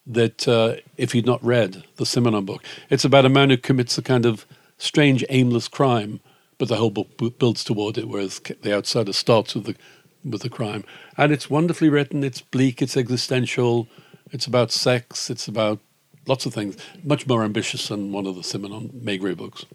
that 0.05 0.47
uh, 0.47 0.75
if 0.97 1.11
he'd 1.11 1.25
not 1.25 1.43
read 1.43 1.83
the 1.97 2.03
Simenon 2.03 2.45
book. 2.45 2.63
It's 2.89 3.05
about 3.05 3.25
a 3.25 3.29
man 3.29 3.49
who 3.49 3.57
commits 3.57 3.97
a 3.97 4.01
kind 4.01 4.25
of 4.25 4.45
strange, 4.77 5.23
aimless 5.29 5.67
crime, 5.67 6.19
but 6.57 6.67
the 6.67 6.77
whole 6.77 6.89
book 6.89 7.15
bu- 7.17 7.31
builds 7.31 7.63
toward 7.63 7.97
it, 7.97 8.07
whereas 8.07 8.39
The 8.39 8.73
Outsider 8.73 9.13
starts 9.13 9.55
with 9.55 9.65
the 9.65 9.75
with 10.25 10.41
the 10.41 10.49
crime. 10.49 10.83
And 11.17 11.31
it's 11.31 11.49
wonderfully 11.49 11.89
written. 11.89 12.23
It's 12.23 12.41
bleak. 12.41 12.81
It's 12.81 12.97
existential. 12.97 13.87
It's 14.31 14.45
about 14.45 14.71
sex. 14.71 15.29
It's 15.29 15.47
about 15.47 15.79
lots 16.27 16.45
of 16.45 16.53
things. 16.53 16.77
Much 17.03 17.27
more 17.27 17.43
ambitious 17.43 17.87
than 17.87 18.11
one 18.11 18.25
of 18.27 18.35
the 18.35 18.41
Simenon 18.41 18.91
Maigret 19.03 19.37
books. 19.37 19.65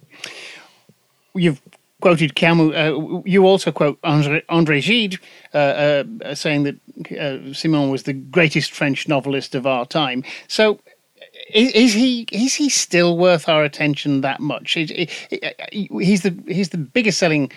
You've 1.35 1.61
quoted 2.01 2.35
Camus. 2.35 2.75
Uh, 2.75 3.21
you 3.25 3.47
also 3.47 3.73
quote 3.73 3.99
Andre, 4.05 4.43
Andre 4.49 4.81
Gide, 4.81 5.19
uh, 5.53 5.57
uh, 6.25 6.35
saying 6.35 6.65
that 6.65 6.75
uh, 7.13 7.53
Simenon 7.53 7.91
was 7.91 8.05
the 8.05 8.13
greatest 8.13 8.73
French 8.73 9.09
novelist 9.09 9.55
of 9.55 9.67
our 9.67 9.87
time. 9.87 10.23
So. 10.49 10.81
Is, 11.53 11.73
is 11.73 11.93
he 11.93 12.27
is 12.33 12.55
he 12.55 12.69
still 12.71 13.19
worth 13.19 13.49
our 13.49 13.65
attention 13.65 14.23
that 14.23 14.41
much? 14.41 14.73
He- 14.73 14.87
he- 15.31 15.41
he- 15.73 15.89
He's 16.05 16.23
the 16.23 16.35
he's 16.47 16.71
the 16.71 16.79
biggest 16.79 17.19
selling 17.19 17.51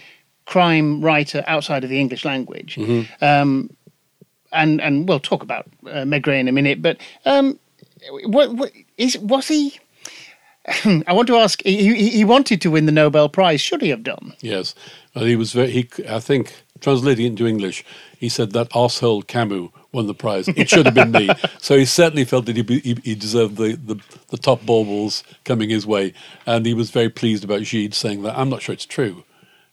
crime 0.45 0.99
writer 1.01 1.43
outside 1.47 1.83
of 1.83 1.89
the 1.89 1.99
English 1.99 2.25
language. 2.25 2.77
Um, 3.21 3.69
and 4.51 4.81
and 4.81 5.07
we'll 5.07 5.19
talk 5.21 5.41
about 5.41 5.67
uh, 5.85 6.03
Maigret 6.05 6.39
in 6.39 6.47
a 6.47 6.51
minute. 6.51 6.81
But 6.81 6.97
um, 7.25 7.59
what, 8.25 8.53
what 8.55 8.71
is 8.97 9.17
was 9.17 9.47
he? 9.47 9.79
I 11.07 11.13
want 11.13 11.27
to 11.27 11.37
ask. 11.37 11.61
He, 11.63 12.09
he 12.09 12.25
wanted 12.25 12.61
to 12.61 12.71
win 12.71 12.85
the 12.85 12.91
Nobel 12.91 13.29
Prize. 13.29 13.61
Should 13.61 13.81
he 13.81 13.89
have 13.89 14.03
done? 14.03 14.33
Yes, 14.41 14.75
well, 15.15 15.25
he 15.25 15.35
was 15.35 15.53
very. 15.53 15.71
He, 15.71 15.89
I 16.07 16.19
think, 16.19 16.53
translating 16.81 17.25
it 17.25 17.29
into 17.29 17.47
English, 17.47 17.85
he 18.17 18.29
said 18.29 18.51
that 18.51 18.69
arsehole 18.71 19.25
Camus 19.25 19.69
won 19.91 20.07
the 20.07 20.13
prize. 20.13 20.47
It 20.49 20.69
should 20.69 20.85
have 20.85 20.95
been 20.95 21.11
me. 21.11 21.29
So 21.59 21.77
he 21.77 21.85
certainly 21.85 22.23
felt 22.23 22.45
that 22.45 22.55
he, 22.55 22.63
he, 22.79 22.97
he 23.03 23.15
deserved 23.15 23.57
the, 23.57 23.75
the, 23.75 23.99
the 24.29 24.37
top 24.37 24.65
baubles 24.65 25.23
coming 25.43 25.69
his 25.69 25.85
way, 25.85 26.13
and 26.45 26.65
he 26.65 26.73
was 26.73 26.91
very 26.91 27.09
pleased 27.09 27.43
about 27.43 27.63
Gide 27.63 27.93
saying 27.93 28.23
that. 28.23 28.37
I'm 28.37 28.49
not 28.49 28.61
sure 28.61 28.73
it's 28.73 28.85
true, 28.85 29.23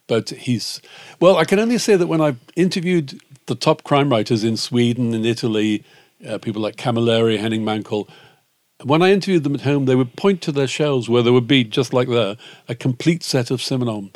but 0.06 0.30
he's. 0.30 0.80
Well, 1.20 1.36
I 1.36 1.44
can 1.44 1.58
only 1.58 1.78
say 1.78 1.96
that 1.96 2.06
when 2.06 2.20
I 2.20 2.36
interviewed 2.56 3.20
the 3.46 3.54
top 3.54 3.84
crime 3.84 4.10
writers 4.10 4.44
in 4.44 4.56
Sweden 4.56 5.14
and 5.14 5.26
Italy, 5.26 5.84
uh, 6.26 6.38
people 6.38 6.62
like 6.62 6.76
Camilleri, 6.76 7.38
Henning 7.38 7.62
Mankell. 7.62 8.08
When 8.82 9.02
I 9.02 9.12
interviewed 9.12 9.44
them 9.44 9.54
at 9.54 9.62
home, 9.62 9.84
they 9.84 9.94
would 9.94 10.16
point 10.16 10.42
to 10.42 10.52
their 10.52 10.66
shelves 10.66 11.08
where 11.08 11.22
there 11.22 11.32
would 11.32 11.46
be, 11.46 11.64
just 11.64 11.92
like 11.92 12.08
there, 12.08 12.36
a 12.68 12.74
complete 12.74 13.22
set 13.22 13.50
of 13.50 13.60
Simenon. 13.60 14.14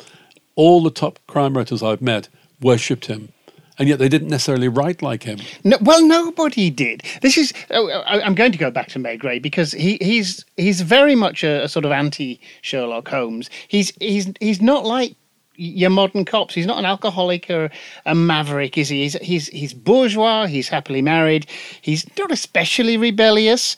All 0.55 0.83
the 0.83 0.91
top 0.91 1.19
crime 1.27 1.55
writers 1.55 1.81
I've 1.81 2.01
met 2.01 2.27
worshipped 2.61 3.05
him, 3.05 3.29
and 3.77 3.87
yet 3.87 3.99
they 3.99 4.09
didn't 4.09 4.27
necessarily 4.27 4.67
write 4.67 5.01
like 5.01 5.23
him. 5.23 5.39
No, 5.63 5.77
well, 5.81 6.05
nobody 6.05 6.69
did. 6.69 7.03
This 7.21 7.37
is. 7.37 7.53
oh, 7.71 7.87
I, 7.87 8.21
I'm 8.21 8.35
going 8.35 8.51
to 8.51 8.57
go 8.57 8.69
back 8.69 8.89
to 8.89 8.99
Maigret 8.99 9.41
because 9.41 9.71
he, 9.71 9.97
he's 10.01 10.43
he's 10.57 10.81
very 10.81 11.15
much 11.15 11.43
a, 11.43 11.63
a 11.63 11.69
sort 11.69 11.85
of 11.85 11.91
anti 11.91 12.41
Sherlock 12.61 13.07
Holmes. 13.07 13.49
He's 13.69 13.93
he's 14.01 14.31
he's 14.41 14.61
not 14.61 14.85
like 14.85 15.15
your 15.59 15.89
modern 15.89 16.25
cops. 16.25 16.55
He's 16.55 16.65
not 16.65 16.79
an 16.79 16.85
alcoholic 16.85 17.49
or 17.49 17.69
a 18.05 18.15
maverick, 18.15 18.77
is 18.77 18.89
he? 18.89 19.03
He's 19.03 19.13
he's 19.15 19.47
he's 19.49 19.73
bourgeois. 19.73 20.47
He's 20.47 20.69
happily 20.69 21.01
married. 21.01 21.47
He's 21.81 22.05
not 22.17 22.31
especially 22.31 22.97
rebellious. 22.97 23.75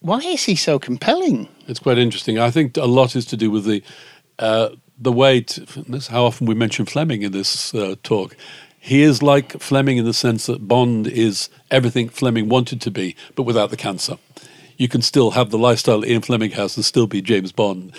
Why 0.00 0.18
is 0.18 0.44
he 0.44 0.54
so 0.54 0.78
compelling? 0.78 1.48
It's 1.66 1.80
quite 1.80 1.98
interesting. 1.98 2.38
I 2.38 2.50
think 2.50 2.76
a 2.76 2.84
lot 2.84 3.16
is 3.16 3.24
to 3.26 3.36
do 3.36 3.50
with 3.50 3.64
the 3.64 3.82
uh, 4.38 4.70
the 4.98 5.12
way. 5.12 5.40
This 5.88 6.06
how 6.06 6.24
often 6.24 6.46
we 6.46 6.54
mention 6.54 6.86
Fleming 6.86 7.22
in 7.22 7.32
this 7.32 7.74
uh, 7.74 7.96
talk. 8.02 8.36
He 8.78 9.02
is 9.02 9.22
like 9.22 9.58
Fleming 9.60 9.96
in 9.96 10.04
the 10.04 10.12
sense 10.12 10.44
that 10.46 10.68
Bond 10.68 11.06
is 11.06 11.48
everything 11.70 12.10
Fleming 12.10 12.50
wanted 12.50 12.82
to 12.82 12.90
be, 12.90 13.16
but 13.34 13.44
without 13.44 13.70
the 13.70 13.78
cancer. 13.78 14.18
You 14.76 14.88
can 14.88 15.02
still 15.02 15.30
have 15.30 15.50
the 15.50 15.58
lifestyle 15.58 16.04
Ian 16.04 16.20
Fleming 16.20 16.50
has 16.50 16.76
and 16.76 16.84
still 16.84 17.06
be 17.06 17.22
James 17.22 17.52
Bond. 17.52 17.92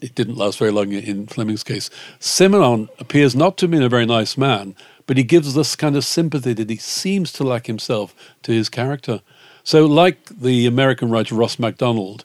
It 0.00 0.14
didn't 0.14 0.36
last 0.36 0.58
very 0.58 0.70
long 0.70 0.92
in 0.92 1.26
Fleming's 1.26 1.64
case. 1.64 1.90
Simenon 2.20 2.88
appears 3.00 3.34
not 3.34 3.56
to 3.58 3.64
have 3.64 3.70
been 3.72 3.82
a 3.82 3.88
very 3.88 4.06
nice 4.06 4.36
man, 4.36 4.76
but 5.06 5.16
he 5.16 5.24
gives 5.24 5.54
this 5.54 5.74
kind 5.74 5.96
of 5.96 6.04
sympathy 6.04 6.52
that 6.52 6.70
he 6.70 6.76
seems 6.76 7.32
to 7.32 7.44
lack 7.44 7.66
himself 7.66 8.14
to 8.42 8.52
his 8.52 8.68
character. 8.68 9.20
So, 9.64 9.86
like 9.86 10.24
the 10.26 10.66
American 10.66 11.10
writer 11.10 11.34
Ross 11.34 11.58
MacDonald, 11.58 12.24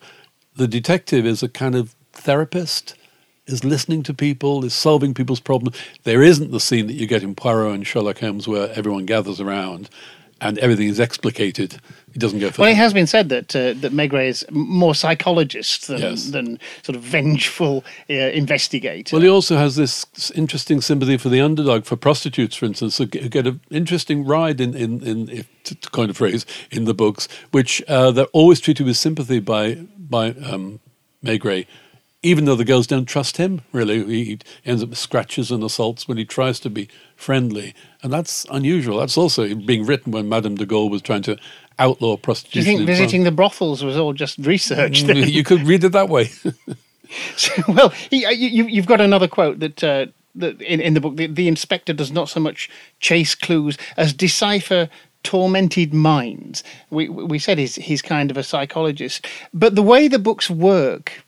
the 0.56 0.68
detective 0.68 1.26
is 1.26 1.42
a 1.42 1.50
kind 1.50 1.76
of 1.76 1.96
therapist, 2.12 2.96
is 3.48 3.64
listening 3.64 4.04
to 4.04 4.14
people, 4.14 4.64
is 4.64 4.74
solving 4.74 5.14
people's 5.14 5.40
problems. 5.40 5.76
There 6.04 6.22
isn't 6.22 6.52
the 6.52 6.60
scene 6.60 6.88
that 6.88 6.94
you 6.94 7.08
get 7.08 7.24
in 7.24 7.36
Poirot 7.36 7.74
and 7.74 7.88
Sherlock 7.88 8.20
Holmes 8.20 8.48
where 8.48 8.72
everyone 8.74 9.06
gathers 9.06 9.42
around 9.42 9.90
and 10.40 10.58
everything 10.60 10.90
is 10.90 11.00
explicated. 11.00 11.80
It 12.16 12.20
doesn't 12.20 12.40
go 12.40 12.52
for 12.52 12.62
Well, 12.62 12.72
it 12.72 12.78
has 12.78 12.94
been 12.94 13.08
said 13.08 13.30
that 13.30 13.56
uh, 13.56 13.74
that 13.82 13.92
Maigret 13.92 14.28
is 14.28 14.46
more 14.52 14.94
psychologist 14.96 15.88
than 15.88 16.00
Yes. 16.00 16.30
than 16.30 16.60
sort 16.84 16.96
of 16.96 17.02
vengeful 17.02 17.84
uh, 18.10 18.14
investigator. 18.14 19.16
Well, 19.16 19.24
he 19.24 19.30
also 19.30 19.58
has 19.58 19.76
this 19.76 20.06
interesting 20.36 20.82
sympathy 20.82 21.18
for 21.18 21.30
the 21.30 21.42
underdog, 21.42 21.86
for 21.86 21.96
prostitutes, 21.96 22.56
for 22.56 22.66
instance, 22.66 22.98
who 22.98 23.06
get 23.08 23.48
an 23.48 23.60
interesting 23.72 24.26
ride 24.26 24.62
in, 24.62 24.76
in, 24.76 25.02
in 25.02 25.30
if, 25.30 25.48
to, 25.64 25.76
to 25.76 25.90
coin 25.90 26.10
a 26.10 26.14
phrase, 26.14 26.46
in 26.72 26.86
the 26.86 26.94
books, 26.94 27.28
which 27.52 27.82
uh, 27.88 28.12
they're 28.12 28.26
always 28.34 28.60
treated 28.60 28.86
with 28.86 28.98
sympathy 28.98 29.40
by 29.40 29.76
by 29.98 30.30
um, 30.46 30.80
Maigret, 31.24 31.66
even 32.22 32.46
though 32.46 32.56
the 32.56 32.66
girls 32.66 32.86
don't 32.88 33.06
trust 33.06 33.38
him. 33.38 33.62
Really, 33.72 34.06
he, 34.06 34.24
he 34.26 34.40
ends 34.66 34.84
up 34.84 34.90
with 34.90 35.00
scratches 35.00 35.52
and 35.52 35.64
assaults 35.64 36.08
when 36.08 36.18
he 36.18 36.26
tries 36.26 36.60
to 36.60 36.70
be 36.70 36.88
friendly, 37.16 37.74
and 38.02 38.12
that's 38.12 38.46
unusual. 38.52 39.00
That's 39.00 39.18
also 39.18 39.56
being 39.56 39.86
written 39.86 40.12
when 40.12 40.28
Madame 40.30 40.56
de 40.56 40.66
Gaulle 40.66 40.90
was 40.92 41.02
trying 41.02 41.24
to 41.24 41.38
outlaw 41.80 42.18
Do 42.18 42.60
you 42.60 42.64
think 42.66 42.82
visiting 42.88 43.24
the 43.24 43.32
brothels 43.32 43.84
was 43.84 43.98
all 43.98 44.14
just 44.14 44.38
research? 44.40 45.04
then? 45.04 45.18
you 45.18 45.44
could 45.44 45.62
read 45.68 45.84
it 45.84 45.92
that 45.94 46.10
way. 46.10 46.32
So, 47.38 47.52
well, 47.68 47.90
he, 47.90 48.26
uh, 48.26 48.32
you- 48.32 48.66
you've 48.68 48.88
got 48.88 49.02
another 49.02 49.28
quote 49.28 49.60
that. 49.60 49.84
Uh, 49.84 50.08
that 50.36 50.60
in, 50.64 50.82
in 50.82 50.96
the 50.96 51.00
book, 51.00 51.16
the, 51.16 51.28
the 51.28 51.48
inspector 51.48 51.94
does 51.94 52.12
not 52.12 52.28
so 52.28 52.40
much 52.40 52.70
chase 53.00 53.36
clues 53.36 53.78
as 53.98 54.14
decipher 54.14 54.90
tormented 55.24 55.94
minds. 55.94 56.64
We 56.90 57.08
we 57.10 57.38
said 57.40 57.60
he's 57.60 57.76
he's 57.76 58.02
kind 58.02 58.32
of 58.32 58.38
a 58.38 58.44
psychologist, 58.44 59.28
but 59.54 59.76
the 59.76 59.84
way 59.84 60.08
the 60.08 60.20
books 60.20 60.50
work 60.50 61.24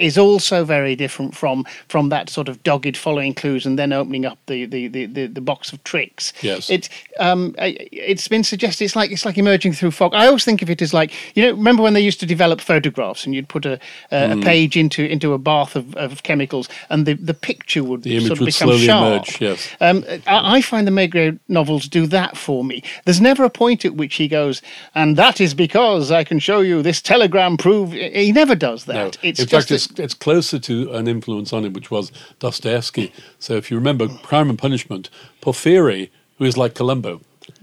is 0.00 0.18
also 0.18 0.64
very 0.64 0.96
different 0.96 1.36
from 1.36 1.64
from 1.88 2.08
that 2.08 2.28
sort 2.30 2.48
of 2.48 2.62
dogged 2.62 2.96
following 2.96 3.34
clues 3.34 3.66
and 3.66 3.78
then 3.78 3.92
opening 3.92 4.24
up 4.26 4.38
the 4.46 4.64
the, 4.66 4.88
the, 4.88 5.06
the, 5.06 5.26
the 5.26 5.40
box 5.40 5.72
of 5.72 5.82
tricks. 5.84 6.32
Yes. 6.42 6.70
It's 6.70 6.88
um 7.18 7.54
it's 7.58 8.28
been 8.28 8.44
suggested 8.44 8.84
it's 8.84 8.96
like 8.96 9.10
it's 9.12 9.24
like 9.24 9.38
emerging 9.38 9.74
through 9.74 9.90
fog. 9.92 10.14
I 10.14 10.26
always 10.26 10.44
think 10.44 10.62
of 10.62 10.70
it 10.70 10.82
as 10.82 10.92
like 10.94 11.12
you 11.36 11.42
know 11.44 11.52
remember 11.52 11.82
when 11.82 11.94
they 11.94 12.00
used 12.00 12.20
to 12.20 12.26
develop 12.26 12.60
photographs 12.60 13.24
and 13.24 13.34
you'd 13.34 13.48
put 13.48 13.66
a 13.66 13.78
a, 14.10 14.30
Mm. 14.30 14.40
a 14.40 14.44
page 14.44 14.76
into 14.76 15.04
into 15.04 15.32
a 15.32 15.38
bath 15.38 15.76
of, 15.76 15.94
of 15.96 16.22
chemicals 16.22 16.68
and 16.90 17.06
the, 17.06 17.14
the 17.14 17.34
picture 17.34 17.82
would 17.84 18.02
The 18.02 18.16
image 18.16 18.26
sort 18.28 18.32
of 18.32 18.40
would 18.40 18.46
become 18.46 18.68
slowly 18.68 18.86
sharp. 18.86 19.12
emerge, 19.28 19.40
yes. 19.40 19.68
Um, 19.80 20.04
I, 20.26 20.56
I 20.56 20.60
find 20.62 20.86
the 20.86 20.90
Maigret 20.92 21.38
novels 21.48 21.88
do 21.88 22.06
that 22.08 22.36
for 22.36 22.64
me. 22.64 22.82
There's 23.04 23.20
never 23.20 23.44
a 23.44 23.50
point 23.50 23.84
at 23.84 23.94
which 23.94 24.16
he 24.16 24.28
goes, 24.28 24.62
and 24.94 25.16
that 25.16 25.40
is 25.40 25.54
because 25.54 26.10
I 26.10 26.24
can 26.24 26.38
show 26.38 26.60
you 26.60 26.82
this 26.82 27.00
telegram 27.02 27.56
prove. 27.56 27.92
He 27.92 28.32
never 28.32 28.54
does 28.54 28.84
that. 28.86 28.94
No. 28.94 29.10
It's 29.28 29.40
in 29.40 29.46
just 29.46 29.68
fact, 29.68 29.70
it's, 29.70 29.86
it's 29.98 30.14
closer 30.14 30.58
to 30.60 30.92
an 30.92 31.08
influence 31.08 31.52
on 31.52 31.64
him, 31.64 31.72
which 31.72 31.90
was 31.90 32.12
Dostoevsky. 32.38 33.12
So 33.38 33.54
if 33.54 33.70
you 33.70 33.76
remember 33.76 34.08
Crime 34.08 34.50
and 34.50 34.58
Punishment, 34.58 35.10
Porphyry, 35.40 36.10
who 36.38 36.44
is 36.44 36.56
like 36.56 36.74
Columbo, 36.74 37.20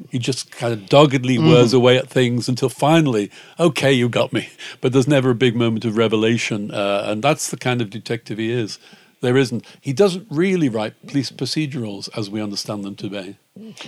he 0.10 0.20
just 0.20 0.52
kind 0.52 0.74
of 0.74 0.88
doggedly 0.90 1.38
Mm-hmm. 1.38 1.48
whirs 1.50 1.74
away 1.74 1.98
at 1.98 2.10
things 2.10 2.50
until 2.50 2.70
finally, 2.70 3.32
okay, 3.60 3.92
you 3.94 4.10
got 4.10 4.34
me. 4.34 4.50
But 4.82 4.92
there's 4.94 5.08
never 5.08 5.30
a 5.32 5.36
big 5.36 5.56
moment 5.56 5.86
of 5.86 5.96
revelation, 5.98 6.72
uh, 6.72 7.04
and 7.06 7.24
that's 7.24 7.50
the 7.50 7.58
kind 7.58 7.82
of 7.82 7.90
detective 7.90 8.38
he 8.38 8.52
is. 8.52 8.80
There 9.22 9.38
isn't. 9.38 9.66
He 9.82 9.94
doesn't 9.94 10.28
really 10.30 10.70
write 10.70 11.08
police 11.08 11.32
procedurals 11.32 12.10
as 12.18 12.30
we 12.30 12.42
understand 12.42 12.84
them 12.84 12.96
to 12.98 13.10
be. 13.10 13.38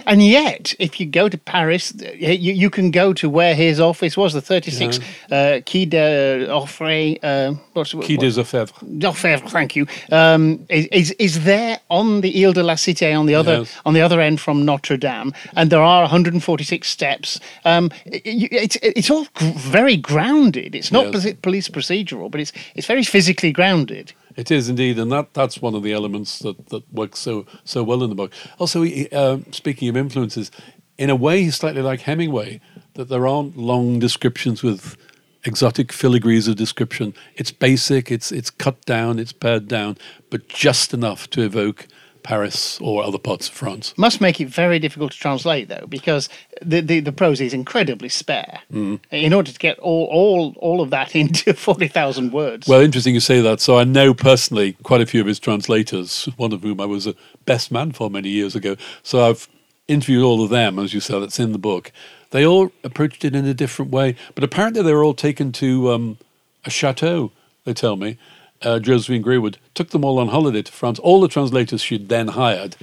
And 0.05 0.25
yet, 0.25 0.73
if 0.79 0.99
you 0.99 1.05
go 1.05 1.29
to 1.29 1.37
Paris, 1.37 1.93
you, 2.15 2.53
you 2.53 2.69
can 2.69 2.91
go 2.91 3.13
to 3.13 3.29
where 3.29 3.55
his 3.55 3.79
office 3.79 4.15
was, 4.17 4.33
the 4.33 4.41
36 4.41 4.99
uh, 5.31 5.59
Quai 5.65 5.85
d'Offray. 5.85 7.19
Uh, 7.23 7.53
what's 7.73 7.91
Quai 7.93 7.99
what- 8.15 8.19
des 8.19 8.37
Orfèvres. 8.39 8.73
D'Orfèvre, 8.99 9.49
thank 9.49 9.75
you. 9.75 9.85
Um, 10.11 10.65
is, 10.69 10.85
is 10.91 11.11
is 11.19 11.43
there 11.43 11.79
on 11.89 12.21
the 12.21 12.43
Ile 12.43 12.53
de 12.53 12.63
la 12.63 12.75
Cité 12.75 13.17
on 13.17 13.25
the 13.25 13.35
other 13.35 13.59
Yes. 13.59 13.75
on 13.85 13.93
the 13.93 14.01
other 14.01 14.21
end 14.21 14.39
from 14.39 14.65
Notre 14.65 14.97
Dame, 14.97 15.33
and 15.55 15.69
there 15.69 15.81
are 15.81 16.03
146 16.03 16.87
steps. 16.87 17.39
Um, 17.65 17.89
it- 18.05 18.51
it's 18.51 18.77
it's 18.81 19.09
all 19.09 19.25
very 19.55 19.97
grounded. 19.97 20.75
It's 20.75 20.91
not 20.91 21.13
Yes. 21.13 21.33
police 21.41 21.69
procedural, 21.69 22.29
but 22.31 22.39
it's 22.41 22.51
it's 22.75 22.87
very 22.87 23.03
physically 23.03 23.51
grounded. 23.51 24.13
It 24.37 24.51
is 24.51 24.69
indeed, 24.69 24.97
and 24.99 25.11
that, 25.11 25.33
that's 25.33 25.61
one 25.61 25.75
of 25.75 25.83
the 25.83 25.91
elements 25.91 26.39
that, 26.39 26.67
that 26.69 26.83
works 26.93 27.19
so 27.19 27.45
so 27.65 27.83
well 27.83 28.03
in 28.03 28.09
the 28.09 28.15
book. 28.15 28.31
Also, 28.57 28.83
he, 28.83 29.07
uh, 29.11 29.37
speaking 29.59 29.89
of 29.89 29.95
influences, 29.97 30.49
in 30.97 31.09
a 31.09 31.15
way, 31.15 31.43
he's 31.43 31.55
slightly 31.55 31.81
like 31.81 32.01
Hemingway, 32.01 32.59
that 32.95 33.09
there 33.09 33.27
aren't 33.27 33.55
long 33.55 33.99
descriptions 33.99 34.63
with 34.63 34.97
exotic 35.45 35.89
filigrees 35.89 36.47
of 36.47 36.55
description. 36.55 37.13
It's 37.35 37.51
basic, 37.51 38.11
it's 38.11 38.31
it's 38.31 38.49
cut 38.49 38.83
down, 38.85 39.19
it's 39.19 39.31
pared 39.31 39.67
down, 39.67 39.97
but 40.29 40.47
just 40.49 40.93
enough 40.93 41.29
to 41.31 41.41
evoke 41.41 41.87
Paris 42.23 42.79
or 42.81 43.03
other 43.03 43.17
parts 43.17 43.47
of 43.47 43.53
France. 43.53 43.93
Must 43.97 44.21
make 44.21 44.41
it 44.41 44.49
very 44.49 44.79
difficult 44.79 45.11
to 45.13 45.17
translate 45.17 45.69
though, 45.69 45.85
because 45.87 46.29
the 46.61 46.81
the, 46.81 46.99
the 46.99 47.11
prose 47.11 47.41
is 47.41 47.53
incredibly 47.53 48.09
spare. 48.09 48.59
Mm. 48.71 48.99
In 49.11 49.33
order 49.33 49.51
to 49.51 49.59
get 49.59 49.79
all 49.79 50.05
all 50.11 50.53
all 50.57 50.81
of 50.81 50.89
that 50.89 51.15
into 51.21 51.53
40,000 51.53 52.31
words. 52.31 52.67
Well, 52.67 52.81
interesting 52.81 53.13
you 53.13 53.19
say 53.19 53.41
that. 53.41 53.59
So 53.61 53.77
I 53.77 53.83
know 53.83 54.13
personally 54.13 54.73
quite 54.83 55.01
a 55.01 55.05
few 55.05 55.21
of 55.21 55.27
his 55.27 55.39
translators, 55.39 56.25
one 56.37 56.53
of 56.53 56.61
whom 56.61 56.81
I 56.81 56.85
was 56.85 57.07
a 57.07 57.15
best 57.49 57.71
man 57.71 57.91
for 57.91 58.11
many 58.11 58.29
years 58.29 58.55
ago. 58.55 58.75
So 59.01 59.27
I've 59.27 59.49
interviewed 59.87 60.23
all 60.23 60.43
of 60.43 60.51
them, 60.51 60.77
as 60.77 60.93
you 60.93 60.99
said, 60.99 61.23
it's 61.23 61.39
in 61.39 61.51
the 61.51 61.57
book. 61.57 61.91
They 62.29 62.45
all 62.45 62.71
approached 62.83 63.25
it 63.25 63.33
in 63.33 63.43
a 63.45 63.55
different 63.55 63.89
way, 63.89 64.15
but 64.35 64.43
apparently 64.43 64.83
they 64.83 64.93
were 64.93 65.03
all 65.03 65.15
taken 65.15 65.51
to 65.53 65.91
um, 65.91 66.17
a 66.63 66.69
chateau, 66.69 67.31
they 67.65 67.73
tell 67.73 67.95
me. 67.95 68.19
Uh, 68.61 68.77
Josephine 68.77 69.23
Greywoode 69.23 69.55
took 69.73 69.89
them 69.89 70.05
all 70.05 70.19
on 70.19 70.27
holiday 70.27 70.61
to 70.61 70.71
France, 70.71 70.99
all 70.99 71.21
the 71.21 71.27
translators 71.27 71.81
she'd 71.81 72.07
then 72.07 72.27
hired, 72.27 72.75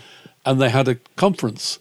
and 0.45 0.61
they 0.61 0.71
had 0.71 0.89
a 0.89 0.97
conference 1.15 1.79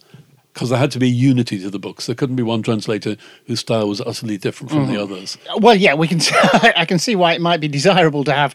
because 0.54 0.70
there 0.70 0.78
had 0.78 0.92
to 0.92 1.00
be 1.00 1.10
unity 1.10 1.58
to 1.58 1.70
the 1.70 1.78
books. 1.80 2.06
There 2.06 2.14
couldn't 2.14 2.36
be 2.36 2.42
one 2.42 2.62
translator 2.62 3.16
whose 3.46 3.60
style 3.60 3.88
was 3.88 4.00
utterly 4.00 4.38
different 4.38 4.70
from 4.70 4.86
the 4.86 5.02
others. 5.02 5.36
Well, 5.58 5.74
yeah, 5.74 5.94
we 5.94 6.08
can. 6.08 6.20
I 6.32 6.86
can 6.86 6.98
see 6.98 7.14
why 7.14 7.34
it 7.34 7.42
might 7.42 7.60
be 7.60 7.68
desirable 7.68 8.24
to 8.24 8.32
have 8.32 8.54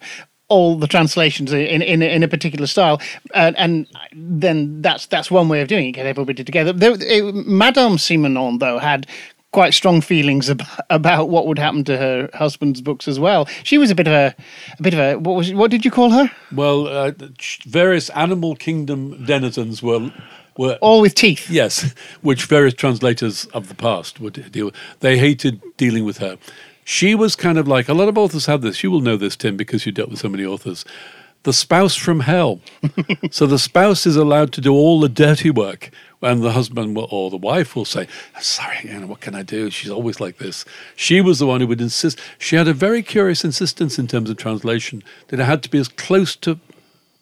all 0.52 0.78
the 0.80 0.88
translations 0.88 1.52
in 1.54 1.82
in, 1.82 2.02
in 2.02 2.24
a 2.24 2.28
particular 2.28 2.68
style, 2.68 2.98
and, 3.34 3.56
and 3.58 3.88
then 4.14 4.82
that's 4.82 5.08
that's 5.08 5.32
one 5.32 5.48
way 5.50 5.62
of 5.62 5.68
doing 5.68 5.88
it. 5.88 5.92
Get 5.94 6.06
everybody 6.06 6.44
together. 6.44 6.74
There, 6.74 6.96
it, 7.00 7.36
Madame 7.46 7.98
Simenon, 7.98 8.60
though, 8.60 8.80
had 8.80 9.08
quite 9.52 9.74
strong 9.74 10.02
feelings 10.02 10.50
about, 10.50 10.80
about 10.90 11.30
what 11.30 11.46
would 11.46 11.60
happen 11.60 11.84
to 11.84 11.98
her 11.98 12.30
husband's 12.34 12.82
books 12.82 13.08
as 13.08 13.20
well. 13.20 13.46
She 13.64 13.78
was 13.78 13.92
a 13.92 13.96
bit 13.96 14.08
of 14.08 14.14
a, 14.14 14.36
a 14.80 14.82
bit 14.82 14.94
of 14.94 15.00
a 15.00 15.16
what 15.16 15.36
was 15.36 15.54
what 15.54 15.72
did 15.72 15.84
you 15.86 15.92
call 15.92 16.10
her? 16.12 16.32
Well, 16.54 16.88
uh, 16.88 17.12
various 17.66 18.10
animal 18.12 18.56
kingdom 18.56 19.26
denizens 19.26 19.82
were 19.84 20.12
were 20.58 20.78
All 20.82 21.02
with 21.02 21.16
teeth. 21.16 21.50
yes, 21.50 21.94
which 22.22 22.46
various 22.46 22.74
translators 22.74 23.46
of 23.54 23.68
the 23.68 23.76
past 23.76 24.20
would 24.20 24.52
deal 24.52 24.66
with. 24.68 24.76
They 25.00 25.18
hated 25.18 25.62
dealing 25.78 26.06
with 26.06 26.18
her. 26.20 26.38
She 26.84 27.16
was 27.16 27.36
kind 27.36 27.58
of 27.58 27.68
like 27.68 27.88
a 27.88 27.94
lot 27.94 28.10
of 28.10 28.18
authors 28.18 28.46
have 28.48 28.62
this. 28.62 28.84
You 28.84 28.92
will 28.92 29.02
know 29.02 29.18
this, 29.18 29.36
Tim, 29.36 29.58
because 29.58 29.86
you 29.86 29.92
dealt 29.92 30.10
with 30.10 30.20
so 30.20 30.30
many 30.30 30.46
authors. 30.46 30.86
The 31.44 31.54
spouse 31.54 31.96
from 31.96 32.22
hell. 32.22 32.60
so 33.32 33.48
the 33.48 33.58
spouse 33.58 34.06
is 34.06 34.16
allowed 34.16 34.54
to 34.54 34.62
do 34.62 34.74
all 34.74 35.00
the 35.00 35.10
dirty 35.10 35.50
work, 35.50 35.90
and 36.22 36.44
the 36.44 36.52
husband 36.52 36.96
will, 36.96 37.08
or 37.10 37.32
the 37.32 37.38
wife 37.38 37.76
will 37.76 37.86
say, 37.86 38.08
"Sorry, 38.40 38.84
know, 38.84 39.08
what 39.08 39.22
can 39.22 39.34
I 39.34 39.42
do?" 39.42 39.72
She's 39.72 39.90
always 39.90 40.20
like 40.20 40.38
this. 40.38 40.66
She 40.96 41.20
was 41.20 41.40
the 41.40 41.48
one 41.48 41.62
who 41.62 41.68
would 41.68 41.82
insist. 41.82 42.20
She 42.38 42.56
had 42.56 42.68
a 42.68 42.74
very 42.74 43.02
curious 43.02 43.44
insistence 43.44 43.98
in 43.98 44.08
terms 44.08 44.30
of 44.30 44.38
translation 44.38 45.04
that 45.30 45.40
it 45.40 45.46
had 45.46 45.64
to 45.64 45.70
be 45.70 45.80
as 45.80 45.88
close 45.88 46.36
to 46.38 46.60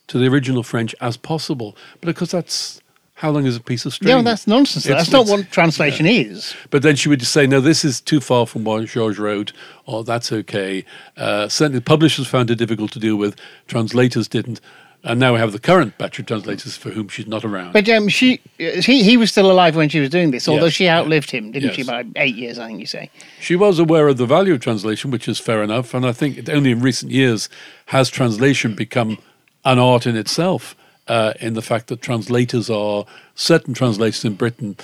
to 0.07 0.17
the 0.17 0.27
original 0.27 0.63
French 0.63 0.93
as 0.99 1.15
possible. 1.15 1.77
But 2.01 2.09
of 2.09 2.15
course, 2.15 2.31
that's 2.31 2.81
how 3.19 3.31
long 3.31 3.45
is 3.45 3.57
a 3.57 3.59
piece 3.59 3.85
of 3.85 3.93
string? 3.93 4.09
Yeah, 4.15 4.21
that's 4.21 4.47
nonsense. 4.47 4.85
It's- 4.85 4.97
that's 5.01 5.11
not 5.11 5.27
what 5.27 5.51
translation 5.51 6.05
is. 6.05 6.55
But 6.69 6.83
then 6.83 6.95
she 6.95 7.09
would 7.09 7.19
just 7.19 7.33
say, 7.33 7.45
no, 7.45 7.59
this 7.59 7.83
is 7.83 7.99
too 7.99 8.21
far 8.21 8.47
from 8.47 8.63
what 8.63 8.85
George 8.85 9.19
wrote, 9.19 9.51
or 9.85 10.05
that's 10.05 10.31
okay. 10.31 10.85
Uh, 11.17 11.49
certainly, 11.49 11.81
publishers 11.81 12.27
found 12.27 12.49
it 12.49 12.55
difficult 12.55 12.91
to 12.93 12.99
deal 12.99 13.17
with, 13.17 13.35
translators 13.67 14.29
didn't. 14.29 14.61
And 15.03 15.19
now 15.19 15.33
we 15.33 15.39
have 15.39 15.51
the 15.51 15.59
current 15.59 15.97
batch 15.97 16.19
of 16.19 16.25
translators 16.27 16.75
for 16.77 16.89
whom 16.91 17.07
she's 17.09 17.27
not 17.27 17.43
around. 17.45 17.71
But 17.73 17.87
um, 17.89 18.07
she, 18.09 18.39
he, 18.57 19.03
he 19.03 19.15
was 19.17 19.31
still 19.31 19.49
alive 19.51 19.75
when 19.75 19.89
she 19.89 19.99
was 19.99 20.09
doing 20.09 20.31
this, 20.31 20.47
although 20.47 20.65
Yes, 20.65 20.73
she 20.73 20.87
outlived 20.89 21.31
him, 21.31 21.51
didn't 21.51 21.73
she? 21.73 21.83
Yes. 21.83 21.87
By 21.87 22.05
eight 22.17 22.35
years, 22.35 22.57
I 22.59 22.67
think 22.67 22.79
you 22.81 22.85
say. 22.85 23.09
She 23.39 23.55
was 23.55 23.79
aware 23.79 24.07
of 24.09 24.17
the 24.17 24.25
value 24.25 24.53
of 24.53 24.59
translation, 24.61 25.09
which 25.11 25.27
is 25.29 25.39
fair 25.39 25.61
enough. 25.63 25.93
And 25.93 26.05
I 26.05 26.11
think 26.13 26.47
only 26.49 26.71
in 26.71 26.81
recent 26.81 27.11
years 27.13 27.47
has 27.87 28.09
translation 28.09 28.75
become 28.75 29.17
an 29.65 29.79
art 29.79 30.05
in 30.05 30.17
itself, 30.17 30.75
uh, 31.09 31.33
in 31.41 31.55
the 31.55 31.61
fact 31.61 31.87
that 31.87 32.01
translators 32.01 32.69
are, 32.69 33.05
certain 33.35 33.73
translators 33.73 34.23
in 34.23 34.35
Britain, 34.35 34.77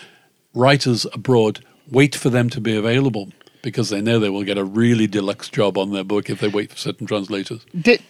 writers 0.53 1.05
abroad, 1.13 1.63
wait 1.89 2.15
for 2.15 2.29
them 2.29 2.49
to 2.49 2.59
be 2.59 2.75
available 2.75 3.29
because 3.61 3.89
they 3.89 4.01
know 4.01 4.19
they 4.19 4.29
will 4.29 4.43
get 4.43 4.57
a 4.59 4.63
really 4.63 5.07
deluxe 5.07 5.49
job 5.49 5.77
on 5.77 5.91
their 5.91 6.03
book 6.03 6.29
if 6.29 6.39
they 6.39 6.47
wait 6.47 6.71
for 6.71 6.77
certain 6.77 7.07
translators. 7.07 7.65
Did 7.79 8.01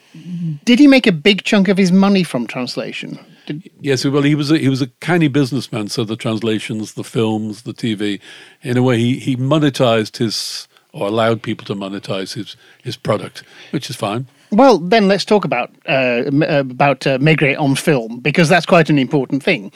did 0.66 0.80
he 0.80 0.88
make 0.88 1.08
a 1.08 1.12
big 1.12 1.44
chunk 1.44 1.68
of 1.68 1.78
his 1.78 1.92
money 1.92 2.24
from 2.24 2.48
translation? 2.48 3.20
Did, 3.46 3.70
Yes, 3.80 4.04
well, 4.06 4.24
he 4.24 4.36
was 4.36 4.52
a, 4.52 4.58
he 4.58 4.70
was 4.70 4.82
a 4.82 4.88
canny 5.00 5.28
businessman. 5.28 5.88
So 5.88 6.04
the 6.04 6.18
translations, 6.18 6.94
the 6.94 7.04
films, 7.04 7.62
the 7.62 7.74
TV, 7.74 8.20
in 8.64 8.76
a 8.76 8.84
way, 8.84 8.98
he, 8.98 9.20
he 9.20 9.38
monetized 9.38 10.18
his 10.18 10.68
or 10.96 11.08
allowed 11.08 11.42
people 11.42 11.66
to 11.66 11.76
monetize 11.76 12.34
his 12.34 12.56
his 12.82 12.98
product, 12.98 13.44
which 13.72 13.90
is 13.90 13.96
fine. 13.96 14.26
well, 14.52 14.80
then 14.80 15.08
let's 15.08 15.26
talk 15.26 15.46
about 15.46 15.70
uh, 15.88 16.24
uh, 16.42 16.64
about 16.70 17.06
uh, 17.06 17.18
Maigret 17.20 17.60
on 17.60 17.76
film 17.76 18.20
because 18.22 18.50
that's 18.50 18.66
quite 18.66 18.90
an 18.90 18.98
important 18.98 19.44
thing. 19.44 19.72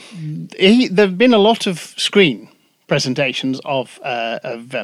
He, 0.58 0.88
there've 0.88 1.18
been 1.18 1.34
a 1.34 1.44
lot 1.50 1.68
of 1.68 1.80
screen 1.98 2.48
presentations 2.90 3.62
of 3.64 4.00
uh, 4.04 4.40
of 4.44 4.76
uh, 4.76 4.84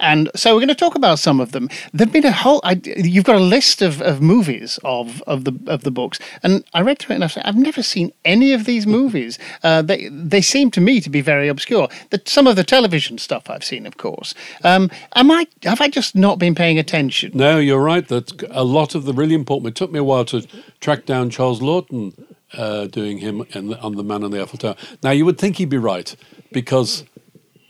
and 0.00 0.30
so 0.34 0.54
we're 0.54 0.60
going 0.60 0.68
to 0.68 0.74
talk 0.74 0.94
about 0.94 1.18
some 1.18 1.40
of 1.40 1.52
them. 1.52 1.68
There've 1.92 2.12
been 2.12 2.24
a 2.24 2.32
whole. 2.32 2.60
I, 2.64 2.80
you've 2.84 3.24
got 3.24 3.36
a 3.36 3.40
list 3.56 3.82
of, 3.82 4.00
of 4.00 4.22
movies 4.22 4.78
of, 4.84 5.22
of 5.26 5.44
the 5.44 5.58
of 5.66 5.82
the 5.82 5.90
books, 5.90 6.18
and 6.42 6.64
I 6.72 6.80
read 6.80 6.98
through 6.98 7.14
it 7.14 7.16
and 7.16 7.24
I 7.24 7.26
said, 7.26 7.42
I've 7.44 7.56
never 7.56 7.82
seen 7.82 8.12
any 8.24 8.52
of 8.52 8.64
these 8.64 8.86
movies. 8.86 9.38
Uh, 9.62 9.82
they 9.82 10.08
they 10.08 10.40
seem 10.40 10.70
to 10.70 10.80
me 10.80 11.00
to 11.00 11.10
be 11.10 11.20
very 11.20 11.48
obscure. 11.48 11.88
That 12.10 12.28
some 12.28 12.46
of 12.46 12.56
the 12.56 12.64
television 12.64 13.18
stuff 13.18 13.50
I've 13.50 13.64
seen, 13.64 13.86
of 13.86 13.96
course. 13.96 14.34
Um, 14.64 14.90
am 15.14 15.30
I 15.30 15.46
have 15.64 15.80
I 15.80 15.88
just 15.88 16.14
not 16.14 16.38
been 16.38 16.54
paying 16.54 16.78
attention? 16.78 17.32
No, 17.34 17.58
you're 17.58 17.82
right. 17.82 18.06
That 18.08 18.42
a 18.50 18.64
lot 18.64 18.94
of 18.94 19.04
the 19.04 19.12
really 19.12 19.34
important. 19.34 19.68
It 19.68 19.74
took 19.74 19.92
me 19.92 19.98
a 19.98 20.04
while 20.04 20.24
to 20.26 20.46
track 20.80 21.04
down 21.06 21.30
Charles 21.30 21.60
Laughton 21.60 22.35
uh, 22.54 22.86
doing 22.86 23.18
him 23.18 23.44
in 23.50 23.68
the, 23.68 23.80
on 23.80 23.96
the 23.96 24.04
Man 24.04 24.22
on 24.24 24.30
the 24.30 24.42
Eiffel 24.42 24.58
Tower. 24.58 24.76
Now 25.02 25.10
you 25.10 25.24
would 25.24 25.38
think 25.38 25.56
he'd 25.56 25.68
be 25.68 25.78
right 25.78 26.14
because 26.52 27.04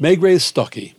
Maigret 0.00 0.32
is 0.32 0.44
stocky. 0.44 0.94